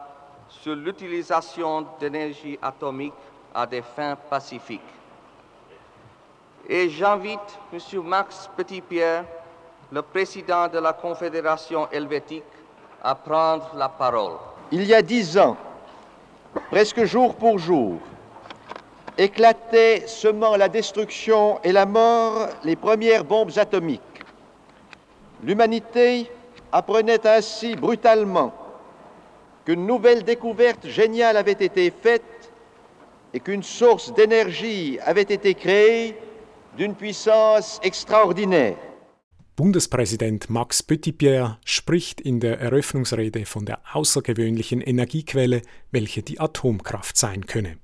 sur 0.49 0.75
l'utilisation 0.75 1.87
d'énergie 2.01 2.59
atomique 2.63 3.13
à 3.53 3.67
des 3.67 3.83
fins 3.83 4.17
pacifiques. 4.17 4.81
Et 6.67 6.89
j'invite 6.89 7.59
M. 7.75 8.03
Max 8.03 8.49
Petitpierre, 8.57 9.27
le 9.93 10.01
président 10.01 10.67
de 10.67 10.79
la 10.79 10.95
Confédération 10.95 11.91
helvétique, 11.91 12.45
à 13.03 13.15
prendre 13.15 13.71
la 13.77 13.91
parole. 13.91 14.39
Il 14.73 14.85
y 14.85 14.95
a 14.95 15.03
dix 15.03 15.37
ans, 15.37 15.59
presque 16.71 17.05
jour 17.05 17.35
pour 17.35 17.59
jour, 17.59 18.01
éclataient, 19.21 20.05
semant 20.07 20.57
la 20.57 20.71
destruction 20.71 21.61
et 21.63 21.73
la 21.73 21.85
mort, 21.85 22.49
les 22.65 22.75
premières 22.75 23.25
bombes 23.25 23.53
atomiques. 23.57 24.01
L'humanité 25.45 26.27
apprenait 26.73 27.27
ainsi 27.27 27.77
brutalement 27.77 28.55
qu'une 29.67 29.87
nouvelle 29.87 30.23
découverte 30.25 30.89
géniale 30.89 31.37
avait 31.37 31.53
été 31.53 31.91
faite 31.91 32.23
et 33.35 33.41
qu'une 33.41 33.63
source 33.63 34.15
d'énergie 34.15 34.99
avait 35.05 35.21
été 35.21 35.55
créée 35.55 36.17
d'une 36.79 36.95
puissance 36.95 37.79
extraordinaire. 37.83 38.77
Bundespräsident 39.57 40.49
Max 40.49 40.83
Petitpierre 40.83 41.59
spricht 41.67 42.23
in 42.23 42.41
der 42.41 42.59
Eröffnungsrede 42.59 43.45
von 43.45 43.67
der 43.67 43.81
außergewöhnlichen 43.93 44.81
Energiequelle, 44.81 45.61
welche 45.93 46.23
die 46.23 46.41
Atomkraft 46.41 47.19
sein 47.19 47.45
könne 47.45 47.77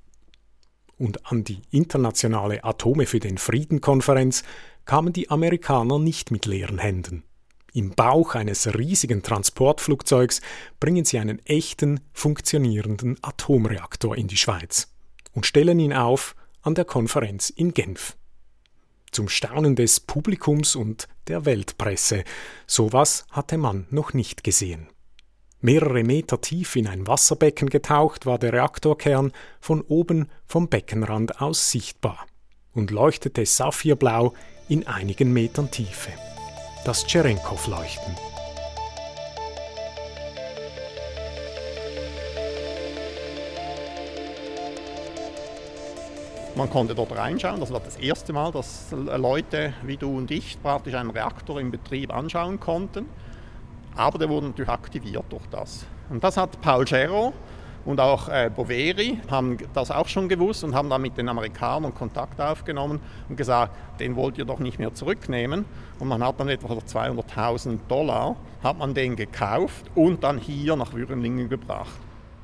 und 0.99 1.31
an 1.31 1.45
die 1.45 1.63
internationale 1.71 2.65
Atome 2.65 3.07
für 3.07 3.21
den 3.21 3.39
Frieden 3.39 3.81
Konferenz 3.81 4.43
kamen 4.85 5.13
die 5.13 5.31
Amerikaner 5.31 5.99
nicht 5.99 6.31
mit 6.31 6.47
leeren 6.47 6.79
Händen. 6.79 7.25
Im 7.73 7.91
Bauch 7.91 8.35
eines 8.35 8.75
riesigen 8.75 9.23
Transportflugzeugs 9.23 10.41
bringen 10.81 11.05
sie 11.05 11.19
einen 11.19 11.45
echten, 11.45 12.01
funktionierenden 12.15 13.19
Atomreaktor 13.21 14.17
in 14.17 14.29
die 14.29 14.39
Schweiz 14.39 14.95
und 15.33 15.45
stellen 15.45 15.79
ihn 15.79 15.93
auf 15.93 16.35
an 16.63 16.75
der 16.75 16.87
Konferenz 16.87 17.51
in 17.51 17.75
Genf. 17.75 18.17
Zum 19.13 19.29
Staunen 19.29 19.77
des 19.77 20.01
Publikums 20.01 20.75
und 20.75 21.09
der 21.29 21.45
Weltpresse. 21.45 22.25
Sowas 22.67 23.27
hatte 23.31 23.59
man 23.59 23.87
noch 23.91 24.15
nicht 24.15 24.43
gesehen. 24.43 24.89
Mehrere 25.63 26.05
Meter 26.05 26.39
tief 26.43 26.77
in 26.77 26.87
ein 26.87 27.07
Wasserbecken 27.07 27.71
getaucht 27.71 28.27
war 28.27 28.39
der 28.39 28.53
Reaktorkern 28.53 29.33
von 29.59 29.81
oben 29.81 30.29
vom 30.45 30.69
Beckenrand 30.69 31.41
aus 31.41 31.71
sichtbar 31.71 32.27
und 32.75 32.91
leuchtete 32.91 33.47
saphirblau 33.47 34.35
in 34.69 34.87
einigen 34.87 35.33
Metern 35.33 35.71
Tiefe. 35.71 36.11
Das 36.85 37.07
Tscherenkow-Leuchten. 37.07 38.15
Man 46.55 46.69
konnte 46.69 46.95
dort 46.95 47.13
reinschauen. 47.13 47.61
Das 47.61 47.73
war 47.73 47.81
das 47.81 47.97
erste 47.97 48.35
Mal, 48.35 48.53
dass 48.53 48.89
Leute 48.91 49.73
wie 49.85 49.97
du 49.97 50.19
und 50.19 50.31
ich 50.31 50.61
praktisch 50.63 50.95
einen 50.95 51.11
Reaktor 51.11 51.61
im 51.61 51.71
Betrieb 51.71 52.15
anschauen 52.15 52.61
konnten. 52.61 53.07
Aber 53.97 54.19
der 54.19 54.29
wurde 54.29 54.47
natürlich 54.47 54.71
aktiviert 54.71 55.25
durch 55.31 55.47
das. 55.51 55.87
Und 56.11 56.23
das 56.23 56.37
hat 56.37 56.61
Paul 56.61 56.87
Scherro 56.87 57.33
und 57.87 58.01
auch 58.01 58.29
äh, 58.29 58.51
Boveri 58.55 59.21
haben 59.31 59.59
das 59.73 59.93
auch 59.93 60.09
schon 60.09 60.29
gewusst 60.29 60.65
und 60.65 60.75
haben 60.75 60.91
dann 60.91 61.01
mit 61.03 61.17
den 61.17 61.29
Amerikanern 61.29 61.95
Kontakt 61.95 62.41
aufgenommen 62.41 63.01
und 63.29 63.37
gesagt, 63.37 64.01
den 64.01 64.17
wollt 64.17 64.37
ihr 64.39 64.45
doch 64.45 64.59
nicht 64.59 64.79
mehr 64.81 64.93
zurücknehmen. 64.93 65.65
Und 66.01 66.09
man 66.09 66.23
hat 66.23 66.39
dann 66.41 66.49
etwa 66.49 66.73
200.000 66.73 67.79
Dollar, 67.89 68.37
hat 68.63 68.79
man 68.79 68.93
den 68.93 69.15
gekauft 69.15 69.87
und 69.95 70.25
dann 70.25 70.39
hier 70.39 70.75
nach 70.75 70.93
Würenlingen 70.93 71.49
gebracht. 71.49 71.97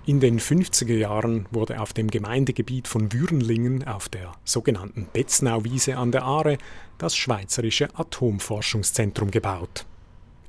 In 0.07 0.21
den 0.21 0.41
50er 0.41 0.97
Jahren 0.97 1.47
wurde 1.51 1.81
auf 1.81 1.93
dem 1.93 2.09
Gemeindegebiet 2.09 2.89
von 2.89 3.13
Würenlingen 3.13 3.87
auf 3.87 4.09
der 4.09 4.33
sogenannten 4.45 5.09
Betznauwiese 5.13 5.97
an 5.97 6.13
der 6.13 6.25
Aare 6.25 6.59
das 6.99 7.17
Schweizerische 7.17 7.89
Atomforschungszentrum 7.95 9.31
gebaut. 9.31 9.87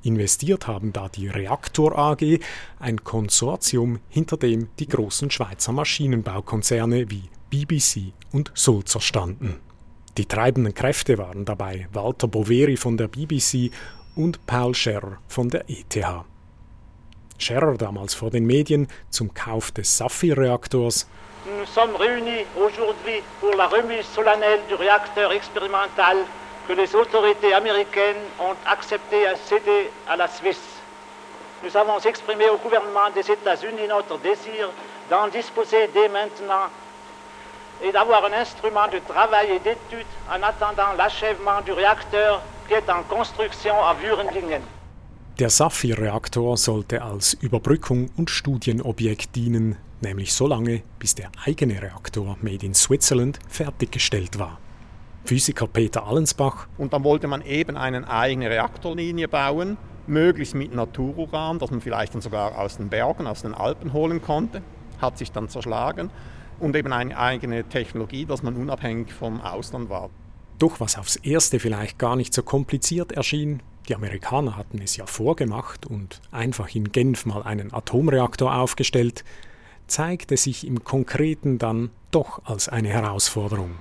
Investiert 0.04 0.68
haben 0.68 0.92
da 0.92 1.08
die 1.08 1.30
Reaktor 1.30 1.98
AG, 1.98 2.40
ein 2.80 3.04
Konsortium, 3.06 4.00
hinter 4.10 4.36
dem 4.36 4.68
die 4.78 4.88
großen 4.88 5.32
Schweizer 5.32 5.72
Maschinenbaukonzerne 5.72 7.10
wie 7.10 7.30
BBC 7.50 8.12
und 8.34 8.52
Sulzer 8.54 9.00
standen. 9.00 9.62
Die 10.18 10.26
treibenden 10.26 10.74
Kräfte 10.74 11.18
waren 11.18 11.46
dabei 11.46 11.88
Walter 11.94 12.28
Boveri 12.28 12.76
von 12.76 12.98
der 12.98 13.08
BBC 13.08 13.72
und 14.16 14.46
Paul 14.46 14.76
Scherrer 14.76 15.20
von 15.30 15.50
der 15.50 15.70
ETH. 15.70 15.98
Scherrer 17.38 17.78
damals 17.78 18.14
vor 18.14 18.30
den 18.30 18.46
Medien 18.46 18.88
zum 19.10 19.34
Kauf 19.34 19.72
des 19.72 19.98
Saphir-Reaktors. 19.98 21.08
Nous 21.46 21.66
sommes 21.74 21.96
réunis 21.96 22.46
aujourd'hui 22.56 23.22
pour 23.40 23.56
la 23.56 23.68
remise 23.68 24.06
solennelle 24.14 24.60
du 24.68 24.76
réacteur 24.76 25.32
expérimental 25.32 26.18
que 26.68 26.74
les 26.74 26.96
autorités 26.96 27.54
américaines 27.54 28.24
ont 28.40 28.56
accepté 28.66 29.28
à 29.28 29.36
céder 29.36 29.92
à 30.08 30.16
la 30.16 30.28
Suisse. 30.28 30.82
Nous 31.64 31.76
avons 31.78 32.00
exprimé 32.00 32.50
au 32.50 32.58
gouvernement 32.58 33.10
des 33.14 33.30
États-Unis 33.30 33.88
notre 33.88 34.18
désir 34.20 34.70
d'en 35.10 35.28
disposer 35.28 35.90
dès 35.94 36.10
maintenant 36.10 36.68
et 37.84 37.92
d'avoir 37.92 38.26
un 38.26 38.34
instrument 38.34 38.88
de 38.88 39.00
travail 39.00 39.52
et 39.52 39.60
d'étude 39.60 40.08
en 40.30 40.42
attendant 40.42 40.94
l'achèvement 40.98 41.62
du 41.62 41.72
réacteur 41.72 42.42
qui 42.68 42.74
est 42.74 42.90
en 42.90 43.04
construction 43.04 43.76
à 43.84 43.94
Würendingen. 43.94 44.62
Der 45.40 45.50
Saphir-Reaktor 45.50 46.58
sollte 46.58 47.02
als 47.02 47.34
Überbrückung 47.34 48.10
und 48.18 48.30
Studienobjekt 48.30 49.36
dienen, 49.36 49.78
nämlich 50.00 50.32
so 50.32 50.48
lange, 50.48 50.84
bis 51.00 51.16
der 51.16 51.32
eigene 51.44 51.82
Reaktor 51.82 52.38
Made 52.42 52.64
in 52.64 52.76
Switzerland 52.76 53.40
fertiggestellt 53.50 54.38
war. 54.38 54.60
Physiker 55.26 55.68
Peter 55.68 56.06
Allensbach. 56.06 56.68
Und 56.78 56.94
dann 56.94 57.04
wollte 57.04 57.28
man 57.28 57.42
eben 57.42 57.78
eine 57.78 58.10
eigene 58.10 58.50
Reaktorlinie 58.50 59.28
bauen, 59.28 59.78
möglichst 60.08 60.56
mit 60.56 60.74
Natururan, 60.74 61.60
das 61.60 61.72
man 61.72 61.82
vielleicht 61.82 62.14
dann 62.14 62.22
sogar 62.22 62.58
aus 62.58 62.78
den 62.78 62.90
Bergen, 62.90 63.28
aus 63.28 63.42
den 63.42 63.54
Alpen 63.54 63.94
holen 63.94 64.22
konnte. 64.22 64.62
Hat 65.02 65.18
sich 65.18 65.32
dann 65.32 65.50
zerschlagen. 65.50 66.10
Und 66.60 66.76
eben 66.76 66.94
eine 66.94 67.18
eigene 67.18 67.64
Technologie, 67.64 68.26
dass 68.26 68.44
man 68.44 68.56
unabhängig 68.56 69.14
vom 69.14 69.42
Ausland 69.42 69.90
war. 69.90 70.10
Doch 70.60 70.80
was 70.80 70.98
aufs 70.98 71.16
Erste 71.16 71.60
vielleicht 71.60 71.98
gar 71.98 72.16
nicht 72.16 72.34
so 72.34 72.44
kompliziert 72.44 73.12
erschien, 73.12 73.62
die 73.90 73.96
Amerikaner 73.96 74.56
hatten 74.56 74.80
es 74.82 74.96
ja 74.96 75.06
vorgemacht 75.06 75.86
und 75.86 76.22
einfach 76.32 76.74
in 76.74 76.92
Genf 76.94 77.26
mal 77.26 77.44
einen 77.44 77.74
Atomreaktor 77.74 78.56
aufgestellt, 78.56 79.26
zeigte 79.88 80.38
sich 80.38 80.66
im 80.66 80.86
Konkreten 80.86 81.58
dann 81.58 81.90
doch 82.12 82.46
als 82.46 82.70
eine 82.70 82.88
Herausforderung. 82.90 83.72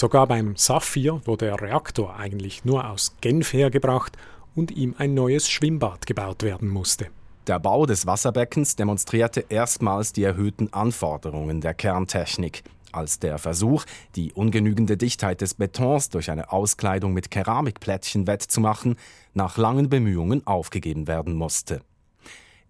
Sogar 0.00 0.28
beim 0.28 0.54
Saphir 0.54 1.20
wurde 1.24 1.46
der 1.46 1.60
Reaktor 1.60 2.14
eigentlich 2.14 2.64
nur 2.64 2.88
aus 2.88 3.16
Genf 3.20 3.52
hergebracht 3.52 4.16
und 4.54 4.70
ihm 4.70 4.94
ein 4.96 5.12
neues 5.12 5.50
Schwimmbad 5.50 6.06
gebaut 6.06 6.44
werden 6.44 6.68
musste. 6.68 7.08
Der 7.48 7.58
Bau 7.58 7.84
des 7.84 8.06
Wasserbeckens 8.06 8.76
demonstrierte 8.76 9.44
erstmals 9.48 10.12
die 10.12 10.22
erhöhten 10.22 10.72
Anforderungen 10.72 11.60
der 11.60 11.74
Kerntechnik, 11.74 12.62
als 12.92 13.18
der 13.18 13.38
Versuch, 13.38 13.86
die 14.14 14.32
ungenügende 14.32 14.96
Dichtheit 14.96 15.40
des 15.40 15.54
Betons 15.54 16.10
durch 16.10 16.30
eine 16.30 16.52
Auskleidung 16.52 17.12
mit 17.12 17.32
Keramikplättchen 17.32 18.28
wettzumachen, 18.28 18.94
nach 19.34 19.56
langen 19.56 19.88
Bemühungen 19.88 20.46
aufgegeben 20.46 21.08
werden 21.08 21.34
musste. 21.34 21.80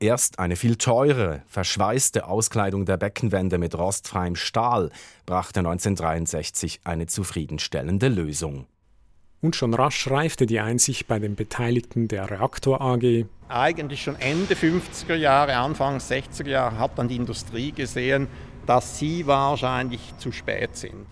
Erst 0.01 0.39
eine 0.39 0.55
viel 0.55 0.77
teure, 0.77 1.43
verschweißte 1.49 2.29
Auskleidung 2.29 2.85
der 2.85 2.97
Beckenwände 2.97 3.59
mit 3.59 3.77
rostfreiem 3.77 4.37
Stahl 4.37 4.91
brachte 5.27 5.59
1963 5.59 6.81
eine 6.85 7.09
zufriedenstellende 7.09 8.07
Lösung. 8.07 8.67
Und 9.41 9.57
schon 9.57 9.75
rasch 9.75 10.09
reifte 10.09 10.47
die 10.47 10.61
Einsicht 10.61 11.09
bei 11.09 11.19
den 11.19 11.35
Beteiligten 11.35 12.07
der 12.07 12.31
Reaktor 12.31 12.81
AG. 12.81 13.27
Eigentlich 13.49 14.03
schon 14.03 14.15
Ende 14.21 14.55
50er 14.55 15.15
Jahre, 15.17 15.57
Anfang 15.57 15.99
60er 15.99 16.49
Jahre 16.49 16.79
hat 16.79 16.97
dann 16.97 17.09
die 17.09 17.17
Industrie 17.17 17.73
gesehen, 17.73 18.29
dass 18.67 19.01
sie 19.01 19.27
wahrscheinlich 19.27 20.13
zu 20.19 20.31
spät 20.31 20.77
sind. 20.77 21.07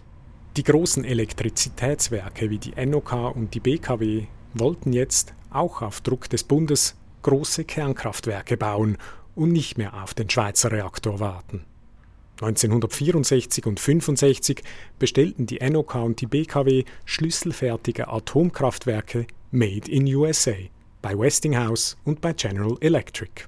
Die 0.57 0.62
großen 0.62 1.05
Elektrizitätswerke 1.05 2.51
wie 2.51 2.59
die 2.59 2.87
NOK 2.87 3.35
und 3.35 3.53
die 3.53 3.61
BKW 3.61 4.27
wollten 4.55 4.92
jetzt, 4.92 5.35
auch 5.51 5.83
auf 5.83 6.01
Druck 6.01 6.29
des 6.31 6.44
Bundes, 6.44 6.96
große 7.27 7.65
Kernkraftwerke 7.65 8.57
bauen 8.57 8.99
und 9.35 9.51
nicht 9.51 9.79
mehr 9.79 10.01
auf 10.01 10.15
den 10.15 10.31
Schweizer 10.31 10.71
Reaktor 10.71 11.19
warten. 11.19 11.65
1964 12.41 13.67
und 13.67 13.81
1965 13.81 14.62
bestellten 15.01 15.47
die 15.47 15.59
NOK 15.59 15.97
und 15.97 16.21
die 16.21 16.27
BKW 16.27 16.85
schlüsselfertige 17.05 18.07
Atomkraftwerke 18.07 19.27
Made 19.51 19.91
in 19.91 20.07
USA 20.15 20.55
bei 21.03 21.19
Westinghouse 21.19 21.97
und 22.05 22.21
bei 22.21 22.33
General 22.33 22.77
Electric. 22.81 23.47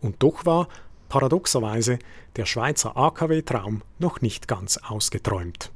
Und 0.00 0.22
doch 0.22 0.46
war, 0.46 0.68
paradoxerweise, 1.10 1.98
der 2.36 2.46
Schweizer 2.46 2.96
AKW-Traum 2.96 3.82
noch 3.98 4.22
nicht 4.22 4.48
ganz 4.48 4.78
ausgeträumt. 4.78 5.72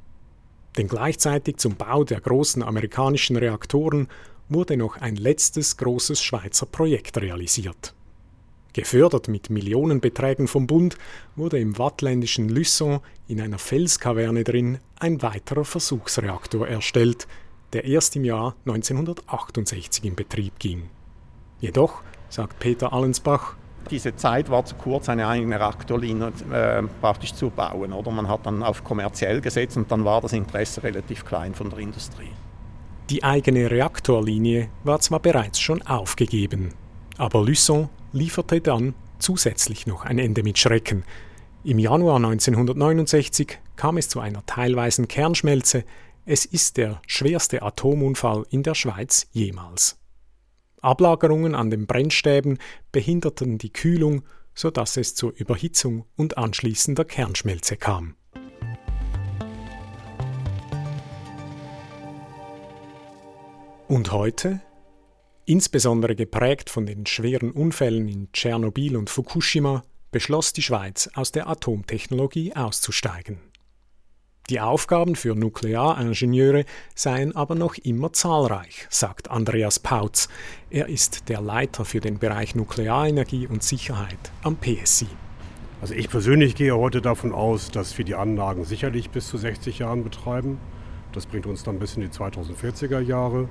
Denn 0.79 0.88
gleichzeitig 0.88 1.59
zum 1.59 1.77
Bau 1.77 2.05
der 2.05 2.22
großen 2.22 2.62
amerikanischen 2.62 3.37
Reaktoren 3.37 4.09
wurde 4.55 4.77
noch 4.77 4.97
ein 4.97 5.17
letztes 5.17 5.77
großes 5.77 6.23
Schweizer 6.23 6.67
Projekt 6.67 7.19
realisiert. 7.19 7.95
Gefördert 8.73 9.29
mit 9.29 9.51
Millionenbeträgen 9.51 10.49
vom 10.49 10.67
Bund 10.67 10.97
wurde 11.37 11.59
im 11.59 11.79
wattländischen 11.79 12.51
Luçon 12.51 13.01
in 13.29 13.41
einer 13.41 13.59
Felskaverne 13.59 14.45
drin 14.45 14.79
ein 14.99 15.21
weiterer 15.21 15.65
Versuchsreaktor 15.65 16.67
erstellt, 16.67 17.27
der 17.75 17.85
erst 17.85 18.17
im 18.17 18.25
Jahr 18.25 18.57
1968 18.65 20.05
in 20.05 20.15
Betrieb 20.15 20.59
ging. 20.59 20.88
Jedoch, 21.61 22.03
sagt 22.31 22.59
Peter 22.61 22.93
Allensbach, 22.93 23.57
diese 23.91 24.17
Zeit 24.17 24.49
war 24.51 24.65
zu 24.65 24.75
kurz, 24.77 25.09
eine 25.09 25.27
eigene 25.27 25.59
Reaktorlinie 25.59 26.33
äh, 26.51 26.83
praktisch 27.01 27.35
zu 27.35 27.51
bauen. 27.51 27.93
Oder 27.93 28.11
man 28.11 28.29
hat 28.29 28.47
dann 28.47 28.62
auf 28.62 28.85
kommerziell 28.85 29.41
gesetzt 29.41 29.77
und 29.77 29.91
dann 29.91 30.05
war 30.05 30.21
das 30.21 30.33
Interesse 30.33 30.83
relativ 30.83 31.25
klein 31.25 31.55
von 31.55 31.69
der 31.69 31.81
Industrie. 31.81 32.31
Die 33.12 33.22
eigene 33.22 33.70
Reaktorlinie 33.70 34.70
war 34.85 34.98
zwar 35.01 35.20
bereits 35.20 35.61
schon 35.61 35.83
aufgegeben, 35.83 36.72
aber 37.18 37.40
Luçon 37.40 37.90
lieferte 38.14 38.62
dann 38.62 38.94
zusätzlich 39.18 39.87
noch 39.87 40.07
ein 40.07 40.18
Ende 40.18 40.42
mit 40.42 40.59
Schrecken. 40.59 41.05
Im 41.62 41.79
Januar 41.79 42.16
1969 42.16 43.59
kam 43.77 43.98
es 43.98 44.09
zu 44.09 44.18
einer 44.18 44.46
teilweisen 44.46 45.09
Kernschmelze. 45.09 45.85
Es 46.25 46.46
ist 46.46 46.79
der 46.79 47.03
schwerste 47.07 47.61
Atomunfall 47.61 48.46
in 48.48 48.62
der 48.62 48.75
Schweiz 48.75 49.29
jemals. 49.33 49.98
Ablagerungen 50.81 51.55
an 51.55 51.68
den 51.68 51.87
Brennstäben 51.87 52.57
behinderten 52.92 53.59
die 53.59 53.75
Kühlung, 53.75 54.22
sodass 54.55 54.96
es 54.96 55.14
zur 55.14 55.35
Überhitzung 55.37 56.07
und 56.16 56.38
anschließender 56.38 57.05
Kernschmelze 57.05 57.77
kam. 57.77 58.14
Und 63.92 64.11
heute? 64.11 64.59
Insbesondere 65.44 66.16
geprägt 66.16 66.70
von 66.70 66.87
den 66.87 67.05
schweren 67.05 67.50
Unfällen 67.50 68.09
in 68.09 68.33
Tschernobyl 68.33 68.96
und 68.96 69.11
Fukushima 69.11 69.83
beschloss 70.11 70.55
die 70.55 70.62
Schweiz, 70.62 71.11
aus 71.12 71.31
der 71.31 71.46
Atomtechnologie 71.46 72.57
auszusteigen. 72.57 73.38
Die 74.48 74.61
Aufgaben 74.61 75.14
für 75.14 75.35
Nuklearingenieure 75.35 76.64
seien 76.94 77.37
aber 77.37 77.55
noch 77.55 77.74
immer 77.74 78.14
zahlreich, 78.14 78.87
sagt 78.88 79.31
Andreas 79.31 79.78
Pautz. 79.78 80.31
Er 80.70 80.88
ist 80.88 81.28
der 81.28 81.42
Leiter 81.42 81.85
für 81.85 82.00
den 82.00 82.18
Bereich 82.18 82.55
Nuklearenergie 82.55 83.46
und 83.46 83.62
Sicherheit 83.62 84.33
am 84.42 84.57
PSI. 84.57 85.09
Also 85.83 85.92
ich 85.92 86.09
persönlich 86.09 86.55
gehe 86.55 86.74
heute 86.74 87.02
davon 87.02 87.33
aus, 87.33 87.70
dass 87.70 87.98
wir 87.98 88.07
die 88.07 88.14
Anlagen 88.14 88.64
sicherlich 88.64 89.11
bis 89.11 89.28
zu 89.28 89.37
60 89.37 89.81
Jahren 89.81 90.02
betreiben. 90.02 90.57
Das 91.12 91.26
bringt 91.26 91.44
uns 91.44 91.62
dann 91.62 91.78
bis 91.78 91.94
in 91.96 92.00
die 92.00 92.09
2040er 92.09 93.00
Jahre 93.00 93.50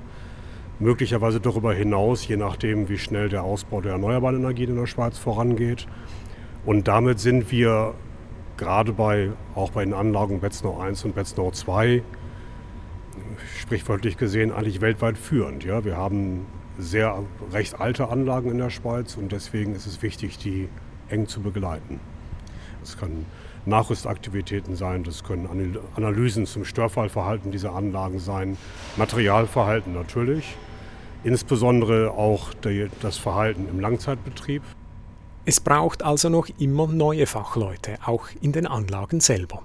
möglicherweise 0.82 1.40
darüber 1.40 1.72
hinaus, 1.72 2.26
je 2.26 2.36
nachdem, 2.36 2.88
wie 2.88 2.98
schnell 2.98 3.28
der 3.28 3.44
Ausbau 3.44 3.80
der 3.80 3.92
erneuerbaren 3.92 4.36
Energien 4.36 4.70
in 4.70 4.76
der 4.76 4.86
Schweiz 4.86 5.16
vorangeht. 5.16 5.86
Und 6.66 6.88
damit 6.88 7.20
sind 7.20 7.50
wir 7.50 7.94
gerade 8.56 8.92
bei, 8.92 9.30
auch 9.54 9.70
bei 9.70 9.84
den 9.84 9.94
Anlagen 9.94 10.40
Betznau 10.40 10.78
1 10.78 11.04
und 11.04 11.14
Betznau 11.14 11.50
2, 11.50 12.02
sprichwörtlich 13.60 14.16
gesehen, 14.16 14.52
eigentlich 14.52 14.80
weltweit 14.80 15.16
führend. 15.16 15.64
Ja? 15.64 15.84
Wir 15.84 15.96
haben 15.96 16.46
sehr 16.78 17.22
recht 17.52 17.80
alte 17.80 18.08
Anlagen 18.08 18.50
in 18.50 18.58
der 18.58 18.70
Schweiz 18.70 19.16
und 19.16 19.32
deswegen 19.32 19.74
ist 19.74 19.86
es 19.86 20.02
wichtig, 20.02 20.38
die 20.38 20.68
eng 21.08 21.26
zu 21.28 21.40
begleiten. 21.40 22.00
Es 22.82 22.98
können 22.98 23.26
Nachrüstaktivitäten 23.66 24.74
sein, 24.74 25.04
das 25.04 25.22
können 25.22 25.78
Analysen 25.94 26.46
zum 26.46 26.64
Störfallverhalten 26.64 27.52
dieser 27.52 27.74
Anlagen 27.74 28.18
sein, 28.18 28.56
Materialverhalten 28.96 29.94
natürlich, 29.94 30.56
insbesondere 31.24 32.10
auch 32.12 32.52
das 33.00 33.18
Verhalten 33.18 33.68
im 33.70 33.80
Langzeitbetrieb. 33.80 34.62
Es 35.44 35.60
braucht 35.60 36.02
also 36.02 36.28
noch 36.28 36.48
immer 36.58 36.86
neue 36.86 37.26
Fachleute, 37.26 37.98
auch 38.04 38.28
in 38.40 38.52
den 38.52 38.66
Anlagen 38.66 39.20
selber. 39.20 39.62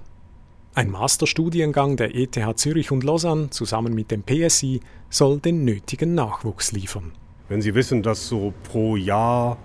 Ein 0.74 0.90
Masterstudiengang 0.90 1.96
der 1.96 2.14
ETH 2.14 2.38
Zürich 2.56 2.90
und 2.92 3.04
Lausanne 3.04 3.50
zusammen 3.50 3.94
mit 3.94 4.10
dem 4.10 4.22
PSI 4.22 4.80
soll 5.10 5.40
den 5.40 5.64
nötigen 5.64 6.14
Nachwuchs 6.14 6.72
liefern. 6.72 7.12
Wenn 7.48 7.62
Sie 7.62 7.74
wissen, 7.74 8.02
dass 8.02 8.28
so 8.28 8.52
pro 8.64 8.96
Jahr 8.96 9.56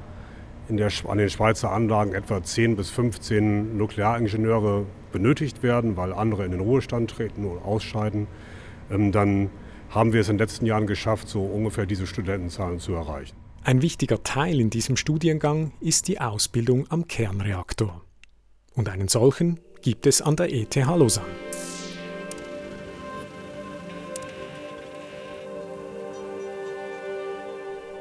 der, 0.69 0.89
an 1.07 1.17
den 1.17 1.29
Schweizer 1.29 1.71
Anlagen 1.71 2.13
etwa 2.13 2.41
10 2.41 2.75
bis 2.75 2.89
15 2.89 3.77
Nuklearingenieure 3.77 4.85
benötigt 5.11 5.63
werden, 5.63 5.97
weil 5.97 6.13
andere 6.13 6.45
in 6.45 6.51
den 6.51 6.61
Ruhestand 6.61 7.11
treten 7.11 7.45
oder 7.45 7.65
ausscheiden, 7.65 8.27
ähm, 8.89 9.11
dann 9.11 9.49
haben 9.93 10.11
wir 10.11 10.21
es 10.21 10.29
in 10.29 10.37
den 10.37 10.47
letzten 10.47 10.65
Jahren 10.65 10.87
geschafft, 10.87 11.29
so 11.29 11.43
ungefähr 11.43 11.85
diese 11.85 12.07
Studentenzahlen 12.07 12.79
zu 12.79 12.93
erreichen. 12.93 13.35
Ein 13.63 13.81
wichtiger 13.81 14.23
Teil 14.23 14.59
in 14.59 14.69
diesem 14.69 14.97
Studiengang 14.97 15.71
ist 15.79 16.07
die 16.07 16.19
Ausbildung 16.19 16.89
am 16.89 17.07
Kernreaktor. 17.07 18.01
Und 18.73 18.89
einen 18.89 19.07
solchen 19.07 19.59
gibt 19.81 20.07
es 20.07 20.21
an 20.21 20.35
der 20.35 20.51
ETH 20.51 20.75
Lausanne. 20.75 21.27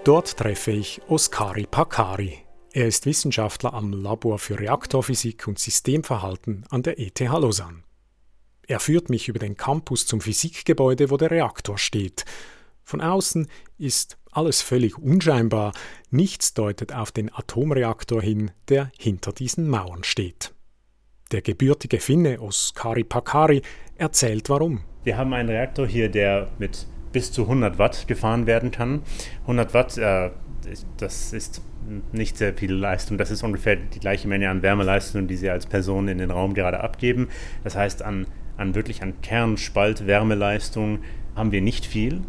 Dort 0.05 0.37
treffe 0.37 0.73
ich 0.73 1.01
Oskari 1.07 1.67
Pakari. 1.71 2.39
Er 2.73 2.89
ist 2.89 3.07
Wissenschaftler 3.07 3.75
am 3.75 3.93
Labor 3.93 4.39
für 4.39 4.59
Reaktorphysik 4.59 5.47
und 5.47 5.59
Systemverhalten 5.59 6.65
an 6.71 6.83
der 6.83 6.99
ETH 6.99 7.21
Lausanne. 7.21 7.85
Er 8.67 8.81
führt 8.81 9.11
mich 9.11 9.29
über 9.29 9.39
den 9.39 9.57
Campus 9.57 10.07
zum 10.07 10.21
Physikgebäude, 10.21 11.11
wo 11.11 11.17
der 11.17 11.31
Reaktor 11.31 11.79
steht. 11.79 12.25
Von 12.85 13.01
außen 13.01 13.49
ist 13.79 14.19
alles 14.31 14.63
völlig 14.63 14.99
unscheinbar, 14.99 15.73
nichts 16.11 16.55
deutet 16.55 16.95
auf 16.95 17.13
den 17.13 17.33
Atomreaktor 17.33 18.23
hin, 18.23 18.51
der 18.69 18.91
hinter 18.99 19.33
diesen 19.33 19.69
Mauern 19.69 20.05
steht. 20.05 20.55
Der 21.33 21.43
gebürtige 21.43 22.01
Finne 22.01 22.41
Oskari 22.41 23.05
Pakari 23.05 23.63
erzählt 23.97 24.49
warum. 24.49 24.85
Wir 25.05 25.17
haben 25.17 25.33
einen 25.33 25.49
Reaktor 25.49 25.87
hier, 25.87 26.09
der 26.09 26.51
mit 26.59 26.87
bis 27.13 27.33
zu 27.33 27.43
100 27.43 27.79
Watt 27.79 28.07
gefahren 28.09 28.47
werden 28.47 28.71
kann. 28.71 29.03
100 29.43 29.75
Watt, 29.75 29.99
äh, 29.99 30.31
das 30.97 31.33
ist 31.33 31.63
nicht 32.13 32.37
sehr 32.37 32.55
viel 32.55 32.73
Leistung. 32.73 33.19
Das 33.19 33.31
ist 33.31 33.43
ungefähr 33.43 33.77
die 33.77 33.99
gleiche 33.99 34.29
Menge 34.29 34.49
an 34.49 34.63
Wärmeleistung, 34.63 35.27
die 35.27 35.37
Sie 35.37 35.51
als 35.51 35.67
Person 35.67 36.09
in 36.09 36.19
den 36.19 36.31
Raum 36.31 36.55
gerade 36.55 36.81
abgeben. 36.81 37.29
Das 37.65 37.77
heißt, 37.77 38.03
an, 38.03 38.27
an 38.63 38.75
wirklich 38.75 39.03
an 39.03 39.21
Kernspalt-Wärmeleistung 39.21 41.01
haben 41.37 41.53
wir 41.53 41.61
nicht 41.61 41.85
viel. 41.85 42.23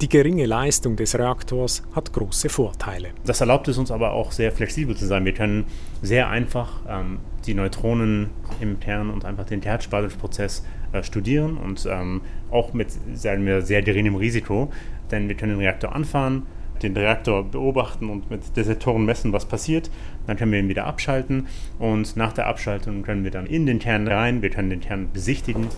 Die 0.00 0.08
geringe 0.08 0.46
Leistung 0.46 0.94
des 0.94 1.18
Reaktors 1.18 1.82
hat 1.92 2.12
große 2.12 2.48
Vorteile. 2.48 3.08
Das 3.24 3.40
erlaubt 3.40 3.66
es 3.66 3.78
uns 3.78 3.90
aber 3.90 4.12
auch 4.12 4.30
sehr 4.30 4.52
flexibel 4.52 4.96
zu 4.96 5.06
sein. 5.06 5.24
Wir 5.24 5.34
können 5.34 5.64
sehr 6.02 6.28
einfach 6.28 6.82
ähm, 6.88 7.18
die 7.46 7.54
Neutronen 7.54 8.30
im 8.60 8.78
Kern 8.78 9.10
und 9.10 9.24
einfach 9.24 9.44
den 9.44 9.60
Kernspaltungsprozess 9.60 10.64
äh, 10.92 11.02
studieren 11.02 11.56
und 11.56 11.84
ähm, 11.90 12.20
auch 12.52 12.74
mit 12.74 12.88
sagen 13.14 13.44
wir, 13.44 13.62
sehr 13.62 13.82
geringem 13.82 14.14
Risiko, 14.14 14.70
denn 15.10 15.26
wir 15.26 15.34
können 15.34 15.54
den 15.54 15.60
Reaktor 15.60 15.92
anfahren, 15.96 16.46
den 16.82 16.96
Reaktor 16.96 17.44
beobachten 17.44 18.10
und 18.10 18.30
mit 18.30 18.56
Detektoren 18.56 19.04
messen, 19.04 19.32
was 19.32 19.46
passiert. 19.46 19.90
Dann 20.26 20.36
können 20.36 20.52
wir 20.52 20.58
ihn 20.58 20.68
wieder 20.68 20.86
abschalten 20.86 21.46
und 21.78 22.16
nach 22.16 22.32
der 22.32 22.46
Abschaltung 22.46 23.02
können 23.02 23.24
wir 23.24 23.30
dann 23.30 23.46
in 23.46 23.66
den 23.66 23.78
Kern 23.78 24.06
rein, 24.08 24.42
wir 24.42 24.50
können 24.50 24.70
den 24.70 24.80
Kern 24.80 25.08
besichtigen 25.12 25.68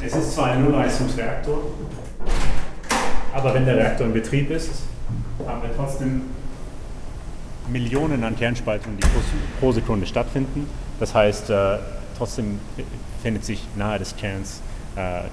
es 0.00 0.14
ist 0.14 0.34
zwar 0.34 0.52
ein 0.52 0.64
Nullleistungsreaktor, 0.64 1.58
aber 3.34 3.54
wenn 3.54 3.64
der 3.64 3.76
Reaktor 3.76 4.06
in 4.06 4.12
Betrieb 4.12 4.50
ist, 4.50 4.70
haben 5.46 5.62
wir 5.62 5.70
trotzdem 5.76 6.22
Millionen 7.68 8.22
an 8.22 8.36
Kernspaltungen, 8.36 8.98
die 8.98 9.06
pro 9.60 9.72
Sekunde 9.72 10.06
stattfinden. 10.06 10.68
Das 11.00 11.14
heißt, 11.14 11.50
äh, 11.50 11.78
trotzdem 12.16 12.60
befindet 13.16 13.44
sich 13.44 13.66
nahe 13.76 13.98
des 13.98 14.16
Kerns, 14.16 14.62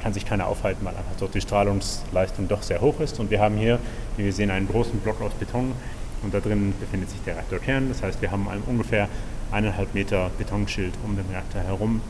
kann 0.02 0.14
sich 0.14 0.26
keiner 0.26 0.48
aufhalten, 0.48 0.86
weil 0.86 0.96
einfach 0.96 1.16
dort 1.20 1.34
die 1.34 1.42
Strahlungsleistung 1.42 2.48
doch 2.48 2.62
sehr 2.62 2.82
hoch 2.82 3.00
ist. 3.00 3.20
Und 3.20 3.30
wir 3.32 3.40
haben 3.40 3.58
hier, 3.58 3.80
wie 4.18 4.26
wir 4.26 4.34
sehen, 4.34 4.52
einen 4.52 4.68
großen 4.68 5.00
Block 5.00 5.22
aus 5.22 5.34
Beton 5.34 5.74
und 6.24 6.34
da 6.34 6.40
drin 6.40 6.74
befindet 6.80 7.10
sich 7.10 7.20
der 7.26 7.36
Reaktorkern. 7.36 7.90
Das 7.90 8.02
heißt, 8.04 8.22
wir 8.22 8.32
haben 8.32 8.48
ein 8.50 8.62
ungefähr 8.66 9.08
eineinhalb 9.52 9.94
Meter 9.94 10.32
Betonschild 10.38 10.94
um 11.04 11.16
den 11.16 11.26
Reaktor 11.32 11.62
herum 11.62 12.02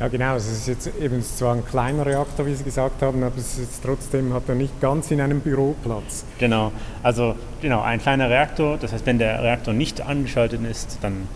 ja, 0.00 0.08
genau. 0.08 0.36
Es 0.36 0.50
ist 0.50 0.66
jetzt 0.66 0.90
eben 0.98 1.22
zwar 1.22 1.54
ein 1.54 1.64
kleiner 1.64 2.06
Reaktor, 2.06 2.46
wie 2.46 2.54
Sie 2.54 2.64
gesagt 2.64 3.02
haben, 3.02 3.22
aber 3.22 3.36
es 3.36 3.58
ist 3.58 3.82
trotzdem 3.84 4.32
hat 4.32 4.44
er 4.48 4.54
nicht 4.54 4.80
ganz 4.80 5.10
in 5.10 5.20
einem 5.20 5.40
Büroplatz. 5.40 6.24
Genau. 6.38 6.72
Also 7.02 7.34
genau 7.60 7.82
ein 7.82 8.00
kleiner 8.00 8.30
Reaktor. 8.30 8.78
Das 8.78 8.94
heißt, 8.94 9.04
wenn 9.04 9.18
der 9.18 9.42
Reaktor 9.42 9.74
nicht 9.74 10.00
angeschaltet 10.00 10.62
ist, 10.64 10.98
dann 11.02 11.28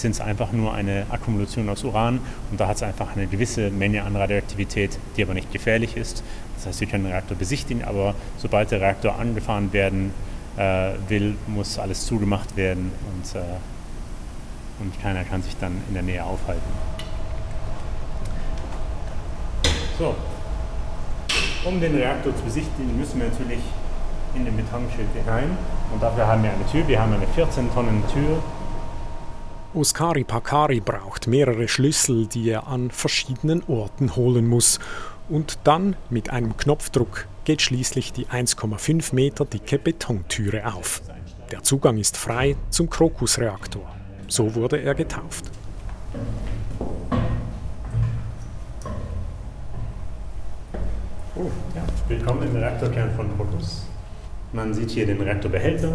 sind 0.00 0.12
es 0.12 0.20
einfach 0.20 0.52
nur 0.52 0.74
eine 0.74 1.06
Akkumulation 1.10 1.68
aus 1.68 1.84
Uran 1.84 2.20
und 2.50 2.60
da 2.60 2.68
hat 2.68 2.76
es 2.76 2.82
einfach 2.82 3.14
eine 3.14 3.26
gewisse 3.26 3.70
Menge 3.70 4.04
an 4.04 4.16
Radioaktivität, 4.16 4.98
die 5.16 5.22
aber 5.22 5.34
nicht 5.34 5.52
gefährlich 5.52 5.96
ist. 5.96 6.22
Das 6.56 6.66
heißt, 6.66 6.80
wir 6.80 6.88
können 6.88 7.04
den 7.04 7.12
Reaktor 7.12 7.36
besichtigen, 7.36 7.84
aber 7.84 8.14
sobald 8.38 8.70
der 8.70 8.80
Reaktor 8.80 9.18
angefahren 9.18 9.72
werden 9.72 10.12
äh, 10.56 10.92
will, 11.08 11.36
muss 11.46 11.78
alles 11.78 12.06
zugemacht 12.06 12.56
werden 12.56 12.92
und, 13.12 13.34
äh, 13.34 13.44
und 14.80 15.00
keiner 15.02 15.24
kann 15.24 15.42
sich 15.42 15.56
dann 15.56 15.82
in 15.88 15.94
der 15.94 16.02
Nähe 16.02 16.24
aufhalten. 16.24 16.62
So, 19.98 20.14
um 21.64 21.80
den 21.80 21.94
Reaktor 21.94 22.34
zu 22.36 22.42
besichtigen, 22.42 22.96
müssen 22.96 23.20
wir 23.20 23.28
natürlich 23.28 23.60
in 24.34 24.44
den 24.44 24.56
Betonschild 24.56 25.08
hinein. 25.14 25.56
Und 25.92 26.02
dafür 26.02 26.26
haben 26.26 26.42
wir 26.42 26.50
eine 26.50 26.66
Tür. 26.66 26.86
Wir 26.86 27.00
haben 27.00 27.12
eine 27.12 27.26
14 27.26 27.72
Tonnen 27.72 28.02
Tür. 28.12 28.42
Oskari 29.74 30.24
Pakari 30.24 30.80
braucht 30.80 31.26
mehrere 31.26 31.68
Schlüssel, 31.68 32.26
die 32.26 32.48
er 32.48 32.68
an 32.68 32.90
verschiedenen 32.90 33.62
Orten 33.68 34.16
holen 34.16 34.46
muss. 34.46 34.80
Und 35.28 35.58
dann 35.64 35.94
mit 36.08 36.30
einem 36.30 36.56
Knopfdruck 36.56 37.28
geht 37.44 37.60
schließlich 37.60 38.14
die 38.14 38.26
1,5 38.26 39.14
Meter 39.14 39.44
dicke 39.44 39.78
Betontüre 39.78 40.72
auf. 40.72 41.02
Der 41.50 41.62
Zugang 41.62 41.98
ist 41.98 42.16
frei 42.16 42.56
zum 42.70 42.88
Krokusreaktor. 42.88 43.86
So 44.26 44.54
wurde 44.54 44.80
er 44.80 44.94
getauft. 44.94 45.50
Oh, 51.36 51.50
ja. 51.74 51.84
Willkommen 52.08 52.42
im 52.48 52.56
Reaktorkern 52.56 53.14
von 53.14 53.28
Protus. 53.36 53.87
Man 54.52 54.72
sieht 54.72 54.90
hier 54.90 55.06
den 55.06 55.20
Reaktorbehälter. 55.20 55.92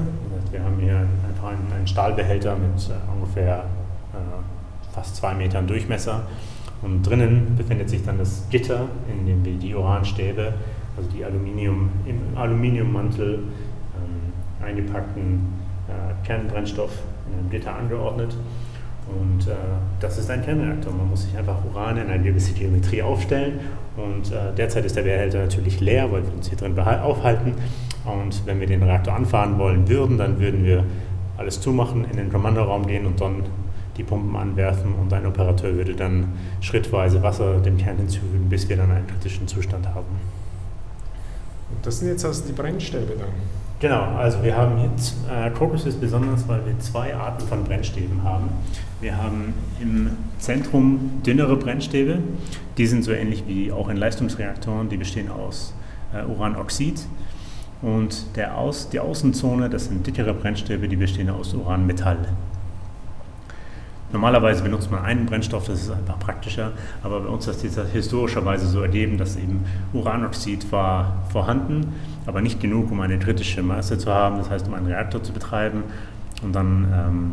Wir 0.52 0.64
haben 0.64 0.80
hier 0.80 0.96
einen 0.98 1.88
Stahlbehälter 1.88 2.56
mit 2.56 2.88
äh, 2.88 2.94
ungefähr 3.12 3.66
äh, 4.14 4.94
fast 4.94 5.16
zwei 5.16 5.34
Metern 5.34 5.66
Durchmesser. 5.66 6.22
Und 6.84 7.02
drinnen 7.02 7.56
befindet 7.58 7.90
sich 7.90 8.04
dann 8.04 8.18
das 8.18 8.48
Gitter, 8.50 8.88
in 9.10 9.26
dem 9.26 9.44
wir 9.44 9.54
die 9.54 9.74
Uranstäbe, 9.74 10.54
also 10.96 11.10
die 11.10 11.26
Aluminium, 11.26 11.90
im 12.06 12.38
Aluminiummantel 12.38 13.40
ähm, 13.40 14.64
eingepackten 14.64 15.48
äh, 15.88 16.28
Kernbrennstoff 16.28 16.92
in 17.28 17.40
einem 17.40 17.50
Gitter 17.50 17.76
angeordnet. 17.76 18.36
Und 19.08 19.48
äh, 19.48 19.56
das 20.00 20.18
ist 20.18 20.30
ein 20.30 20.44
Kernreaktor. 20.44 20.94
Man 20.94 21.10
muss 21.10 21.24
sich 21.24 21.38
einfach 21.38 21.58
Uran 21.66 21.98
in 21.98 22.10
eine 22.10 22.24
gewisse 22.24 22.54
Geometrie 22.54 23.02
aufstellen. 23.02 23.60
Und 23.98 24.32
äh, 24.32 24.54
derzeit 24.56 24.86
ist 24.86 24.96
der 24.96 25.04
Behälter 25.04 25.40
natürlich 25.40 25.80
leer, 25.80 26.12
weil 26.12 26.24
wir 26.24 26.34
uns 26.34 26.50
hier 26.50 26.58
drin 26.58 26.78
aufhalten. 26.78 27.56
Und 28.06 28.46
wenn 28.46 28.60
wir 28.60 28.68
den 28.68 28.84
Reaktor 28.84 29.14
anfahren 29.14 29.58
wollen 29.58 29.88
würden, 29.88 30.18
dann 30.18 30.40
würden 30.40 30.64
wir 30.64 30.84
alles 31.38 31.62
zumachen, 31.62 32.06
in 32.06 32.18
den 32.18 32.32
Kommandoraum 32.32 32.86
gehen 32.86 33.06
und 33.06 33.20
dann 33.20 33.44
die 33.98 34.04
Pumpen 34.04 34.36
anwerfen 34.36 34.94
und 34.96 35.14
ein 35.14 35.26
Operateur 35.26 35.74
würde 35.76 35.94
dann 35.94 36.34
schrittweise 36.62 37.22
Wasser 37.22 37.60
dem 37.60 37.78
Kern 37.78 37.98
hinzufügen, 37.98 38.50
bis 38.50 38.68
wir 38.68 38.78
dann 38.78 38.92
einen 38.92 39.08
kritischen 39.08 39.48
Zustand 39.48 39.88
haben. 39.88 40.20
Und 41.70 41.86
das 41.86 42.00
sind 42.00 42.10
jetzt 42.10 42.26
also 42.26 42.44
die 42.46 42.54
Brennstäbe 42.54 43.14
dann? 43.18 43.30
Genau, 43.80 44.02
also 44.16 44.42
wir 44.44 44.56
haben 44.56 44.82
jetzt, 44.82 45.16
äh, 45.30 45.50
Krokus 45.50 45.86
ist 45.86 46.00
besonders, 46.00 46.48
weil 46.48 46.66
wir 46.66 46.80
zwei 46.80 47.14
Arten 47.14 47.46
von 47.46 47.64
Brennstäben 47.66 48.24
haben. 48.24 48.50
Wir 49.02 49.18
haben 49.18 49.54
im 49.82 50.12
Zentrum 50.40 51.22
dünnere 51.26 51.58
Brennstäbe, 51.58 52.20
die 52.78 52.88
sind 52.88 53.04
so 53.04 53.12
ähnlich 53.12 53.44
wie 53.46 53.72
auch 53.72 53.90
in 53.90 53.98
Leistungsreaktoren, 53.98 54.88
die 54.88 54.98
bestehen 54.98 55.30
aus 55.30 55.74
äh, 56.14 56.24
Uranoxid. 56.24 57.02
Und 57.84 58.38
der 58.38 58.58
Aus, 58.58 58.90
die 58.90 59.02
Außenzone, 59.02 59.70
das 59.70 59.86
sind 59.86 60.08
dickere 60.08 60.34
Brennstäbe, 60.34 60.88
die 60.88 60.96
bestehen 60.96 61.30
aus 61.30 61.54
Uranmetall. 61.54 62.18
Normalerweise 64.14 64.64
benutzt 64.64 64.90
man 64.90 65.04
einen 65.04 65.26
Brennstoff, 65.26 65.66
das 65.66 65.82
ist 65.82 65.92
einfach 65.92 66.18
praktischer, 66.18 66.72
aber 67.04 67.20
bei 67.20 67.28
uns 67.28 67.48
ist 67.48 67.76
das 67.76 67.90
historischerweise 67.90 68.68
so 68.68 68.82
ergeben, 68.82 69.18
dass 69.18 69.36
eben 69.36 69.66
Uranoxid 69.92 70.72
war 70.72 71.24
vorhanden, 71.30 71.94
aber 72.26 72.42
nicht 72.42 72.62
genug, 72.62 72.90
um 72.92 73.02
eine 73.02 73.20
kritische 73.20 73.64
Masse 73.64 73.98
zu 73.98 74.14
haben, 74.14 74.38
das 74.38 74.50
heißt, 74.50 74.68
um 74.68 74.76
einen 74.76 74.86
Reaktor 74.86 75.22
zu 75.22 75.34
betreiben. 75.34 75.84
Und 76.42 76.54
dann 76.54 76.88
ähm, 76.94 77.32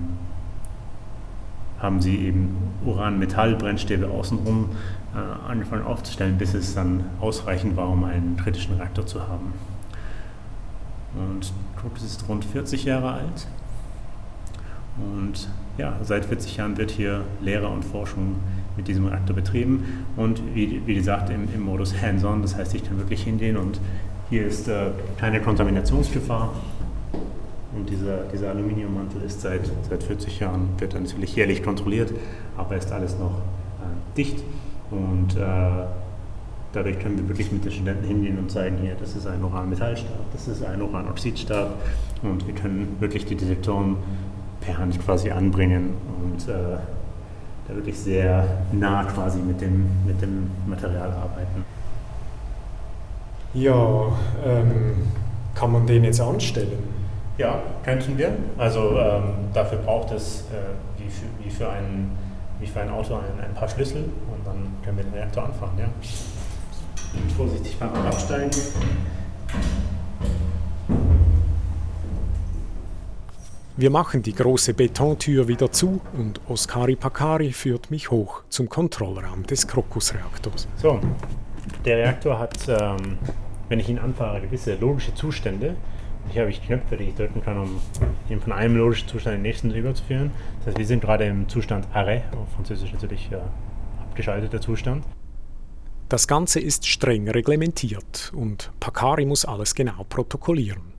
haben 1.78 2.00
sie 2.00 2.16
eben 2.16 2.56
Uran-Metall-Brennstäbe 2.84 4.08
außenrum 4.08 4.70
äh, 5.14 5.50
angefangen 5.50 5.84
aufzustellen, 5.84 6.38
bis 6.38 6.54
es 6.54 6.74
dann 6.74 7.04
ausreichend 7.20 7.76
war, 7.76 7.88
um 7.88 8.02
einen 8.04 8.36
kritischen 8.36 8.76
Reaktor 8.76 9.06
zu 9.06 9.28
haben. 9.28 9.52
Und 11.14 11.52
Krux 11.80 12.02
ist 12.02 12.28
rund 12.28 12.44
40 12.44 12.84
Jahre 12.84 13.12
alt. 13.12 13.46
Und 14.98 15.48
ja, 15.78 15.96
seit 16.02 16.24
40 16.24 16.56
Jahren 16.56 16.76
wird 16.76 16.90
hier 16.90 17.22
Lehre 17.40 17.68
und 17.68 17.84
Forschung 17.84 18.36
mit 18.76 18.88
diesem 18.88 19.06
Reaktor 19.06 19.34
betrieben. 19.34 20.04
Und 20.16 20.42
wie, 20.54 20.82
wie 20.86 20.94
gesagt, 20.94 21.30
im, 21.30 21.48
im 21.54 21.62
Modus 21.62 21.94
Hands-on, 22.00 22.42
das 22.42 22.56
heißt, 22.56 22.74
ich 22.74 22.84
kann 22.84 22.98
wirklich 22.98 23.22
hingehen 23.22 23.56
und 23.56 23.80
hier 24.28 24.46
ist 24.46 24.68
äh, 24.68 24.90
keine 25.18 25.40
Kontaminationsgefahr. 25.40 26.52
Und 27.74 27.88
dieser, 27.88 28.24
dieser 28.32 28.50
Aluminiummantel 28.50 29.22
ist 29.22 29.40
seit, 29.40 29.70
seit 29.88 30.02
40 30.02 30.40
Jahren, 30.40 30.68
wird 30.78 30.94
natürlich 30.94 31.34
jährlich 31.36 31.62
kontrolliert, 31.62 32.12
aber 32.56 32.76
ist 32.76 32.90
alles 32.92 33.18
noch 33.18 33.38
äh, 33.38 34.16
dicht. 34.16 34.42
Und 34.90 35.36
äh, 35.36 35.84
dadurch 36.72 36.98
können 36.98 37.18
wir 37.18 37.28
wirklich 37.28 37.50
mit 37.50 37.64
den 37.64 37.72
Studenten 37.72 38.04
hingehen 38.04 38.38
und 38.38 38.50
zeigen, 38.50 38.78
hier, 38.78 38.94
das 38.98 39.16
ist 39.16 39.26
ein 39.26 39.42
Uranmetallstab, 39.42 40.32
das 40.32 40.48
ist 40.48 40.64
ein 40.64 40.80
Uranoxidstab. 40.80 41.74
Und 42.22 42.46
wir 42.46 42.54
können 42.54 42.96
wirklich 43.00 43.26
die 43.26 43.34
Detektoren 43.34 43.96
per 44.60 44.78
Hand 44.78 45.02
quasi 45.04 45.30
anbringen 45.30 45.94
und 46.22 46.48
äh, 46.48 46.76
da 47.66 47.74
wirklich 47.74 47.98
sehr 47.98 48.44
nah 48.72 49.04
quasi 49.04 49.38
mit 49.38 49.60
dem, 49.60 49.86
mit 50.06 50.20
dem 50.20 50.50
Material 50.66 51.10
arbeiten. 51.10 51.64
Ja, 53.54 54.12
ähm, 54.44 54.94
kann 55.54 55.72
man 55.72 55.86
den 55.86 56.04
jetzt 56.04 56.20
anstellen? 56.20 57.00
Ja, 57.36 57.60
könnten 57.82 58.16
wir. 58.16 58.32
Also 58.58 58.96
ähm, 58.98 59.22
dafür 59.52 59.78
braucht 59.78 60.12
es 60.12 60.42
äh, 60.52 61.02
wie, 61.02 61.08
für, 61.08 61.26
wie, 61.42 61.50
für 61.50 61.68
ein, 61.68 62.10
wie 62.60 62.66
für 62.66 62.80
ein 62.80 62.90
Auto 62.90 63.14
ein, 63.14 63.44
ein, 63.44 63.54
paar 63.54 63.68
Schlüssel 63.68 64.04
und 64.32 64.46
dann 64.46 64.68
können 64.84 64.98
wir 64.98 65.04
den 65.04 65.14
Reaktor 65.14 65.44
anfangen. 65.46 65.78
Ja. 65.78 65.86
Vorsichtig 67.36 67.76
beim 67.78 67.92
Absteigen. 67.94 68.50
Wir 73.80 73.88
machen 73.88 74.22
die 74.22 74.34
große 74.34 74.74
Betontür 74.74 75.48
wieder 75.48 75.72
zu 75.72 76.02
und 76.12 76.38
Oskari 76.50 76.96
Pakari 76.96 77.50
führt 77.50 77.90
mich 77.90 78.10
hoch 78.10 78.42
zum 78.50 78.68
Kontrollraum 78.68 79.44
des 79.44 79.66
Krokusreaktors. 79.66 80.68
So, 80.76 81.00
der 81.86 81.96
Reaktor 81.96 82.38
hat, 82.38 82.58
ähm, 82.68 83.16
wenn 83.70 83.78
ich 83.80 83.88
ihn 83.88 83.98
anfahre, 83.98 84.42
gewisse 84.42 84.74
logische 84.74 85.14
Zustände. 85.14 85.76
Hier 86.28 86.42
habe 86.42 86.50
ich 86.50 86.62
Knöpfe, 86.62 86.98
die 86.98 87.04
ich 87.04 87.14
drücken 87.14 87.42
kann, 87.42 87.56
um 87.56 87.80
ihn 88.28 88.42
von 88.42 88.52
einem 88.52 88.76
logischen 88.76 89.08
Zustand 89.08 89.36
in 89.36 89.42
den 89.42 89.48
nächsten 89.48 89.70
überzuführen. 89.70 90.30
Das 90.58 90.66
heißt, 90.66 90.78
wir 90.78 90.86
sind 90.86 91.00
gerade 91.00 91.24
im 91.24 91.48
Zustand 91.48 91.86
Arrêt, 91.94 92.20
auf 92.32 92.52
Französisch 92.54 92.92
natürlich 92.92 93.30
äh, 93.32 93.36
abgeschalteter 94.02 94.60
Zustand. 94.60 95.04
Das 96.10 96.26
Ganze 96.26 96.58
ist 96.58 96.88
streng 96.88 97.28
reglementiert 97.28 98.32
und 98.34 98.72
Pakari 98.80 99.24
muss 99.24 99.44
alles 99.44 99.76
genau 99.76 100.04
protokollieren. 100.08 100.92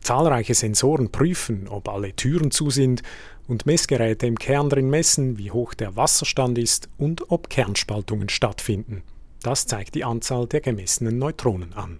Zahlreiche 0.00 0.54
Sensoren 0.54 1.12
prüfen, 1.12 1.68
ob 1.68 1.90
alle 1.90 2.16
Türen 2.16 2.50
zu 2.50 2.70
sind 2.70 3.02
und 3.48 3.66
Messgeräte 3.66 4.26
im 4.26 4.38
Kern 4.38 4.70
drin 4.70 4.88
messen, 4.88 5.36
wie 5.36 5.50
hoch 5.50 5.74
der 5.74 5.94
Wasserstand 5.94 6.56
ist 6.56 6.88
und 6.96 7.30
ob 7.30 7.50
Kernspaltungen 7.50 8.30
stattfinden. 8.30 9.02
Das 9.42 9.66
zeigt 9.66 9.94
die 9.94 10.04
Anzahl 10.04 10.46
der 10.46 10.62
gemessenen 10.62 11.18
Neutronen 11.18 11.74
an. 11.74 11.98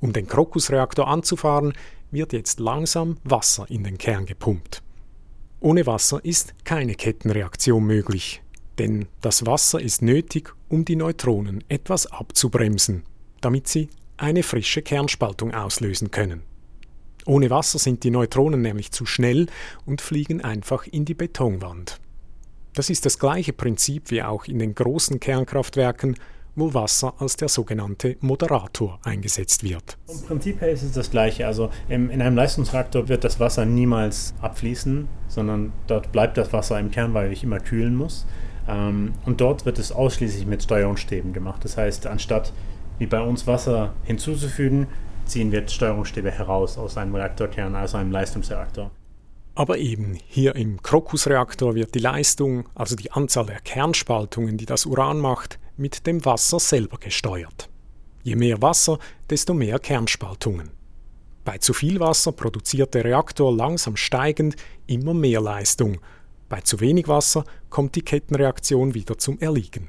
Um 0.00 0.14
den 0.14 0.26
Krokusreaktor 0.26 1.06
anzufahren, 1.06 1.74
wird 2.10 2.32
jetzt 2.32 2.60
langsam 2.60 3.18
Wasser 3.24 3.66
in 3.68 3.84
den 3.84 3.98
Kern 3.98 4.24
gepumpt. 4.24 4.82
Ohne 5.60 5.84
Wasser 5.84 6.24
ist 6.24 6.54
keine 6.64 6.94
Kettenreaktion 6.94 7.84
möglich, 7.84 8.40
denn 8.78 9.06
das 9.20 9.44
Wasser 9.44 9.82
ist 9.82 10.00
nötig, 10.00 10.54
um 10.72 10.86
die 10.86 10.96
Neutronen 10.96 11.62
etwas 11.68 12.06
abzubremsen, 12.06 13.02
damit 13.42 13.68
sie 13.68 13.90
eine 14.16 14.42
frische 14.42 14.80
Kernspaltung 14.80 15.52
auslösen 15.52 16.10
können. 16.10 16.42
Ohne 17.26 17.50
Wasser 17.50 17.78
sind 17.78 18.04
die 18.04 18.10
Neutronen 18.10 18.62
nämlich 18.62 18.90
zu 18.90 19.04
schnell 19.04 19.46
und 19.84 20.00
fliegen 20.00 20.40
einfach 20.40 20.86
in 20.86 21.04
die 21.04 21.14
Betonwand. 21.14 22.00
Das 22.74 22.88
ist 22.88 23.04
das 23.04 23.18
gleiche 23.18 23.52
Prinzip 23.52 24.10
wie 24.10 24.22
auch 24.22 24.46
in 24.46 24.58
den 24.58 24.74
großen 24.74 25.20
Kernkraftwerken, 25.20 26.16
wo 26.56 26.72
Wasser 26.72 27.14
als 27.18 27.36
der 27.36 27.48
sogenannte 27.48 28.16
Moderator 28.20 28.98
eingesetzt 29.04 29.62
wird. 29.62 29.98
Vom 30.06 30.22
Prinzip 30.22 30.62
her 30.62 30.70
ist 30.70 30.82
es 30.82 30.92
das 30.92 31.10
gleiche. 31.10 31.46
Also 31.46 31.68
in 31.88 32.10
einem 32.10 32.36
Leistungsreaktor 32.36 33.08
wird 33.08 33.24
das 33.24 33.38
Wasser 33.38 33.66
niemals 33.66 34.32
abfließen, 34.40 35.06
sondern 35.28 35.74
dort 35.86 36.12
bleibt 36.12 36.38
das 36.38 36.50
Wasser 36.54 36.80
im 36.80 36.90
Kern, 36.90 37.12
weil 37.12 37.30
ich 37.30 37.44
immer 37.44 37.60
kühlen 37.60 37.94
muss. 37.94 38.26
Ähm, 38.68 39.14
und 39.24 39.40
dort 39.40 39.64
wird 39.66 39.78
es 39.78 39.92
ausschließlich 39.92 40.46
mit 40.46 40.62
Steuerungsstäben 40.62 41.32
gemacht. 41.32 41.64
Das 41.64 41.76
heißt, 41.76 42.06
anstatt 42.06 42.52
wie 42.98 43.06
bei 43.06 43.20
uns 43.20 43.46
Wasser 43.46 43.94
hinzuzufügen, 44.04 44.86
ziehen 45.24 45.52
wir 45.52 45.66
Steuerungsstäbe 45.66 46.30
heraus 46.30 46.78
aus 46.78 46.96
einem 46.96 47.14
Reaktorkern, 47.14 47.74
also 47.74 47.96
einem 47.96 48.12
Leistungsreaktor. 48.12 48.90
Aber 49.54 49.78
eben 49.78 50.16
hier 50.26 50.56
im 50.56 50.80
Krokusreaktor 50.82 51.74
wird 51.74 51.94
die 51.94 51.98
Leistung, 51.98 52.68
also 52.74 52.96
die 52.96 53.12
Anzahl 53.12 53.46
der 53.46 53.60
Kernspaltungen, 53.60 54.56
die 54.56 54.66
das 54.66 54.86
Uran 54.86 55.18
macht, 55.18 55.58
mit 55.76 56.06
dem 56.06 56.24
Wasser 56.24 56.58
selber 56.58 56.96
gesteuert. 56.98 57.68
Je 58.22 58.36
mehr 58.36 58.62
Wasser, 58.62 58.98
desto 59.28 59.52
mehr 59.52 59.78
Kernspaltungen. 59.78 60.70
Bei 61.44 61.58
zu 61.58 61.74
viel 61.74 61.98
Wasser 61.98 62.32
produziert 62.32 62.94
der 62.94 63.04
Reaktor 63.04 63.54
langsam 63.54 63.96
steigend 63.96 64.56
immer 64.86 65.12
mehr 65.12 65.40
Leistung. 65.40 65.98
Bei 66.52 66.60
zu 66.60 66.80
wenig 66.80 67.08
Wasser 67.08 67.44
kommt 67.70 67.94
die 67.94 68.02
Kettenreaktion 68.02 68.92
wieder 68.92 69.16
zum 69.16 69.40
Erliegen. 69.40 69.88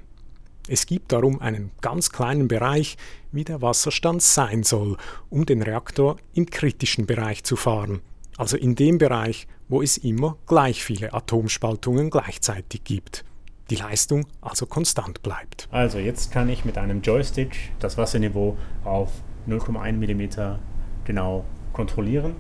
Es 0.70 0.86
gibt 0.86 1.12
darum 1.12 1.42
einen 1.42 1.72
ganz 1.82 2.10
kleinen 2.10 2.48
Bereich, 2.48 2.96
wie 3.34 3.44
der 3.44 3.62
Wasserstand 3.62 4.22
sein 4.22 4.64
soll, 4.64 4.96
um 5.30 5.46
den 5.46 5.62
Reaktor 5.62 6.16
im 6.34 6.46
kritischen 6.46 7.06
Bereich 7.06 7.44
zu 7.44 7.58
fahren, 7.58 8.00
also 8.38 8.56
in 8.56 8.76
dem 8.76 8.98
Bereich, 8.98 9.46
wo 9.68 9.82
es 9.82 9.98
immer 9.98 10.38
gleich 10.48 10.86
viele 10.86 11.14
Atomspaltungen 11.14 12.10
gleichzeitig 12.10 12.86
gibt. 12.86 13.26
Die 13.70 13.76
Leistung 13.76 14.26
also 14.40 14.66
konstant 14.66 15.22
bleibt. 15.22 15.68
Also 15.70 15.98
jetzt 15.98 16.32
kann 16.32 16.48
ich 16.48 16.64
mit 16.64 16.78
einem 16.78 17.02
Joystick 17.02 17.58
das 17.80 17.98
Wasserniveau 17.98 18.58
auf 18.86 19.12
0,1 19.50 19.92
mm 19.98 20.60
genau 21.04 21.44
kontrollieren, 21.74 22.36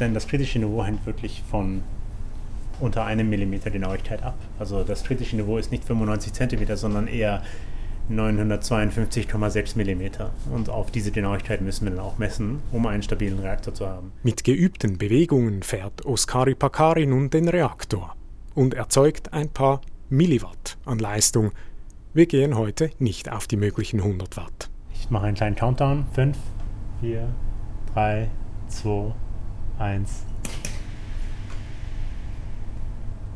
denn 0.00 0.12
das 0.12 0.26
kritische 0.26 0.58
Niveau 0.58 0.82
hängt 0.82 1.06
wirklich 1.06 1.44
von 1.48 1.84
unter 2.80 3.04
einem 3.04 3.28
Millimeter 3.28 3.70
Genauigkeit 3.70 4.22
ab. 4.22 4.38
Also 4.58 4.82
das 4.84 5.04
kritische 5.04 5.36
Niveau 5.36 5.58
ist 5.58 5.70
nicht 5.70 5.84
95 5.84 6.32
cm, 6.32 6.76
sondern 6.76 7.06
eher 7.06 7.42
952,6 8.10 9.76
mm. 9.76 10.52
Und 10.52 10.68
auf 10.68 10.90
diese 10.90 11.12
Genauigkeit 11.12 11.60
müssen 11.60 11.84
wir 11.84 11.92
dann 11.92 12.00
auch 12.00 12.18
messen, 12.18 12.60
um 12.72 12.86
einen 12.86 13.02
stabilen 13.02 13.38
Reaktor 13.38 13.72
zu 13.72 13.86
haben. 13.86 14.12
Mit 14.22 14.44
geübten 14.44 14.98
Bewegungen 14.98 15.62
fährt 15.62 16.04
Oskari 16.04 16.54
Pakari 16.54 17.06
nun 17.06 17.30
den 17.30 17.48
Reaktor 17.48 18.16
und 18.54 18.74
erzeugt 18.74 19.32
ein 19.32 19.48
paar 19.48 19.80
Milliwatt 20.08 20.76
an 20.84 20.98
Leistung. 20.98 21.52
Wir 22.12 22.26
gehen 22.26 22.56
heute 22.56 22.90
nicht 22.98 23.30
auf 23.30 23.46
die 23.46 23.56
möglichen 23.56 24.00
100 24.00 24.36
Watt. 24.36 24.70
Ich 24.92 25.08
mache 25.10 25.26
einen 25.26 25.36
kleinen 25.36 25.54
Countdown. 25.54 26.06
5, 26.12 26.36
4, 27.00 27.28
3, 27.94 28.28
2, 28.68 29.14
1. 29.78 30.26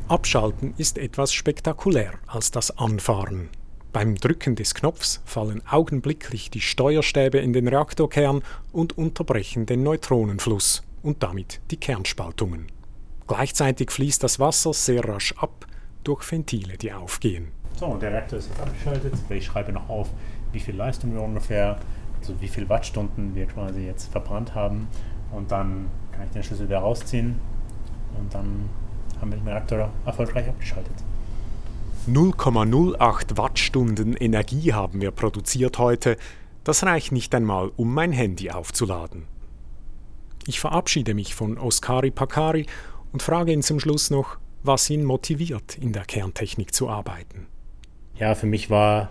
Abschalten 0.07 0.75
ist 0.77 0.99
etwas 0.99 1.33
spektakulär 1.33 2.11
als 2.27 2.51
das 2.51 2.77
Anfahren. 2.77 3.49
Beim 3.91 4.13
Drücken 4.13 4.55
des 4.55 4.75
Knopfs 4.75 5.23
fallen 5.25 5.63
augenblicklich 5.67 6.51
die 6.51 6.61
Steuerstäbe 6.61 7.39
in 7.39 7.53
den 7.53 7.67
Reaktorkern 7.67 8.43
und 8.71 8.99
unterbrechen 8.99 9.65
den 9.65 9.81
Neutronenfluss 9.81 10.83
und 11.01 11.23
damit 11.23 11.59
die 11.71 11.77
Kernspaltungen. 11.77 12.67
Gleichzeitig 13.25 13.89
fließt 13.89 14.21
das 14.21 14.39
Wasser 14.39 14.73
sehr 14.73 15.03
rasch 15.03 15.33
ab 15.39 15.65
durch 16.03 16.31
Ventile, 16.31 16.77
die 16.77 16.93
aufgehen. 16.93 17.47
So, 17.75 17.97
der 17.97 18.11
Reaktor 18.11 18.37
ist 18.37 18.49
jetzt 18.49 18.59
abgeschaltet. 18.59 19.13
Ich 19.29 19.45
schreibe 19.45 19.71
noch 19.71 19.89
auf, 19.89 20.09
wie 20.51 20.59
viel 20.59 20.75
Leistung 20.75 21.15
wir 21.15 21.21
ungefähr, 21.23 21.79
also 22.19 22.39
wie 22.39 22.47
viele 22.47 22.69
Wattstunden 22.69 23.33
wir 23.33 23.47
quasi 23.47 23.87
jetzt 23.87 24.11
verbrannt 24.11 24.53
haben. 24.53 24.87
Und 25.31 25.51
dann 25.51 25.89
kann 26.11 26.25
ich 26.25 26.31
den 26.31 26.43
Schlüssel 26.43 26.67
wieder 26.67 26.79
rausziehen 26.79 27.39
und 28.19 28.31
dann 28.35 28.69
haben 29.25 29.31
wir 29.31 29.37
den 29.39 29.47
Reaktor 29.47 29.91
erfolgreich 30.05 30.47
abgeschaltet. 30.47 30.93
0,08 32.07 33.37
Wattstunden 33.37 34.15
Energie 34.15 34.73
haben 34.73 35.01
wir 35.01 35.09
produziert 35.09 35.79
heute. 35.79 36.17
Das 36.63 36.83
reicht 36.83 37.11
nicht 37.11 37.33
einmal, 37.33 37.71
um 37.75 37.91
mein 37.91 38.11
Handy 38.11 38.51
aufzuladen. 38.51 39.23
Ich 40.45 40.59
verabschiede 40.59 41.15
mich 41.15 41.33
von 41.33 41.57
Oskari 41.57 42.11
Pakari 42.11 42.67
und 43.11 43.23
frage 43.23 43.51
ihn 43.51 43.63
zum 43.63 43.79
Schluss 43.79 44.11
noch, 44.11 44.37
was 44.61 44.89
ihn 44.91 45.03
motiviert, 45.03 45.77
in 45.79 45.91
der 45.91 46.05
Kerntechnik 46.05 46.73
zu 46.75 46.87
arbeiten. 46.87 47.47
Ja, 48.17 48.35
für 48.35 48.45
mich 48.45 48.69
war 48.69 49.09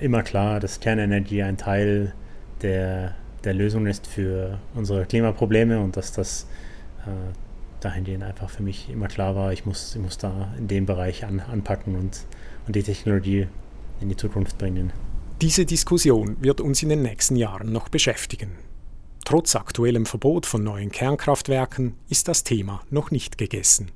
immer 0.00 0.22
klar, 0.22 0.60
dass 0.60 0.80
Kernenergie 0.80 1.42
ein 1.42 1.58
Teil 1.58 2.14
der, 2.62 3.14
der 3.44 3.52
Lösung 3.52 3.86
ist 3.86 4.06
für 4.06 4.58
unsere 4.74 5.04
Klimaprobleme 5.04 5.78
und 5.80 5.98
dass 5.98 6.12
das 6.12 6.46
äh, 7.06 7.10
dahingehend 7.80 8.24
einfach 8.24 8.50
für 8.50 8.62
mich 8.62 8.88
immer 8.88 9.08
klar 9.08 9.34
war, 9.34 9.52
ich 9.52 9.66
muss, 9.66 9.94
ich 9.94 10.00
muss 10.00 10.18
da 10.18 10.52
in 10.58 10.68
dem 10.68 10.86
Bereich 10.86 11.24
an, 11.24 11.40
anpacken 11.40 11.94
und, 11.96 12.26
und 12.66 12.76
die 12.76 12.82
Technologie 12.82 13.46
in 14.00 14.08
die 14.08 14.16
Zukunft 14.16 14.58
bringen. 14.58 14.92
Diese 15.40 15.64
Diskussion 15.64 16.36
wird 16.40 16.60
uns 16.60 16.82
in 16.82 16.88
den 16.88 17.02
nächsten 17.02 17.36
Jahren 17.36 17.72
noch 17.72 17.88
beschäftigen. 17.88 18.52
Trotz 19.24 19.54
aktuellem 19.56 20.06
Verbot 20.06 20.46
von 20.46 20.64
neuen 20.64 20.90
Kernkraftwerken 20.90 21.94
ist 22.08 22.28
das 22.28 22.44
Thema 22.44 22.80
noch 22.90 23.10
nicht 23.10 23.38
gegessen. 23.38 23.90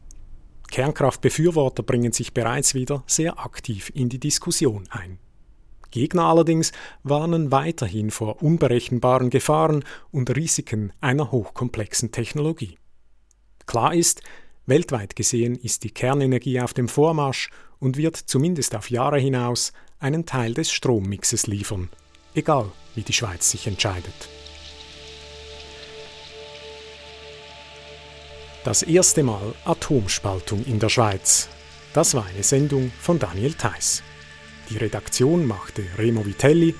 Kernkraftbefürworter 0.70 1.82
bringen 1.82 2.12
sich 2.12 2.32
bereits 2.32 2.74
wieder 2.74 3.02
sehr 3.06 3.38
aktiv 3.38 3.90
in 3.94 4.08
die 4.08 4.20
Diskussion 4.20 4.84
ein. 4.90 5.18
Gegner 5.90 6.24
allerdings 6.24 6.72
warnen 7.02 7.52
weiterhin 7.52 8.10
vor 8.10 8.42
unberechenbaren 8.42 9.30
Gefahren 9.30 9.84
und 10.10 10.34
Risiken 10.34 10.92
einer 11.00 11.30
hochkomplexen 11.30 12.12
Technologie. 12.12 12.78
Klar 13.66 13.94
ist, 13.94 14.22
weltweit 14.66 15.16
gesehen 15.16 15.56
ist 15.56 15.84
die 15.84 15.90
Kernenergie 15.90 16.60
auf 16.60 16.74
dem 16.74 16.88
Vormarsch 16.88 17.50
und 17.78 17.96
wird 17.96 18.16
zumindest 18.16 18.74
auf 18.74 18.90
Jahre 18.90 19.18
hinaus 19.18 19.72
einen 19.98 20.26
Teil 20.26 20.54
des 20.54 20.70
Strommixes 20.72 21.46
liefern, 21.46 21.88
egal 22.34 22.70
wie 22.94 23.02
die 23.02 23.12
Schweiz 23.12 23.50
sich 23.50 23.66
entscheidet. 23.66 24.28
Das 28.64 28.84
erste 28.84 29.24
Mal 29.24 29.54
Atomspaltung 29.64 30.64
in 30.66 30.78
der 30.78 30.88
Schweiz. 30.88 31.48
Das 31.94 32.14
war 32.14 32.24
eine 32.26 32.44
Sendung 32.44 32.92
von 33.00 33.18
Daniel 33.18 33.54
Theiss. 33.54 34.04
Die 34.70 34.76
Redaktion 34.76 35.46
machte 35.46 35.82
Remo 35.98 36.24
Vitelli. 36.24 36.76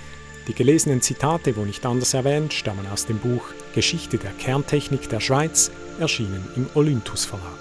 Die 0.47 0.55
gelesenen 0.55 1.03
Zitate, 1.03 1.57
wo 1.57 1.65
nicht 1.65 1.85
anders 1.85 2.15
erwähnt, 2.15 2.53
stammen 2.53 2.87
aus 2.87 3.07
dem 3.07 3.19
Buch 3.19 3.45
Geschichte 3.75 4.19
der 4.19 4.31
Kerntechnik 4.31 5.09
der 5.09 5.19
Schweiz, 5.19 5.73
erschienen 5.99 6.45
im 6.57 6.69
Olympus 6.75 7.25
Verlag. 7.25 7.59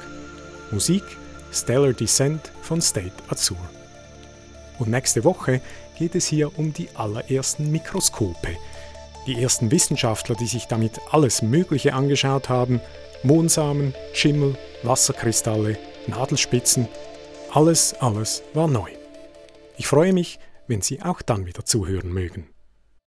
Musik 0.71 1.03
Stellar 1.51 1.93
Descent 1.93 2.51
von 2.61 2.81
State 2.81 3.11
Azur. 3.29 3.57
Und 4.79 4.89
nächste 4.89 5.23
Woche 5.23 5.61
geht 5.97 6.15
es 6.15 6.25
hier 6.25 6.57
um 6.57 6.73
die 6.73 6.89
allerersten 6.95 7.71
Mikroskope. 7.71 8.57
Die 9.27 9.41
ersten 9.41 9.69
Wissenschaftler, 9.69 10.35
die 10.35 10.47
sich 10.47 10.65
damit 10.65 10.99
alles 11.11 11.41
Mögliche 11.41 11.93
angeschaut 11.93 12.49
haben, 12.49 12.81
Mondsamen, 13.23 13.93
Schimmel, 14.13 14.57
Wasserkristalle, 14.81 15.77
Nadelspitzen, 16.07 16.87
alles, 17.53 17.93
alles 17.99 18.41
war 18.53 18.67
neu. 18.67 18.89
Ich 19.77 19.87
freue 19.87 20.13
mich, 20.13 20.39
wenn 20.67 20.81
Sie 20.81 21.01
auch 21.01 21.21
dann 21.21 21.45
wieder 21.45 21.65
zuhören 21.65 22.11
mögen. 22.11 22.47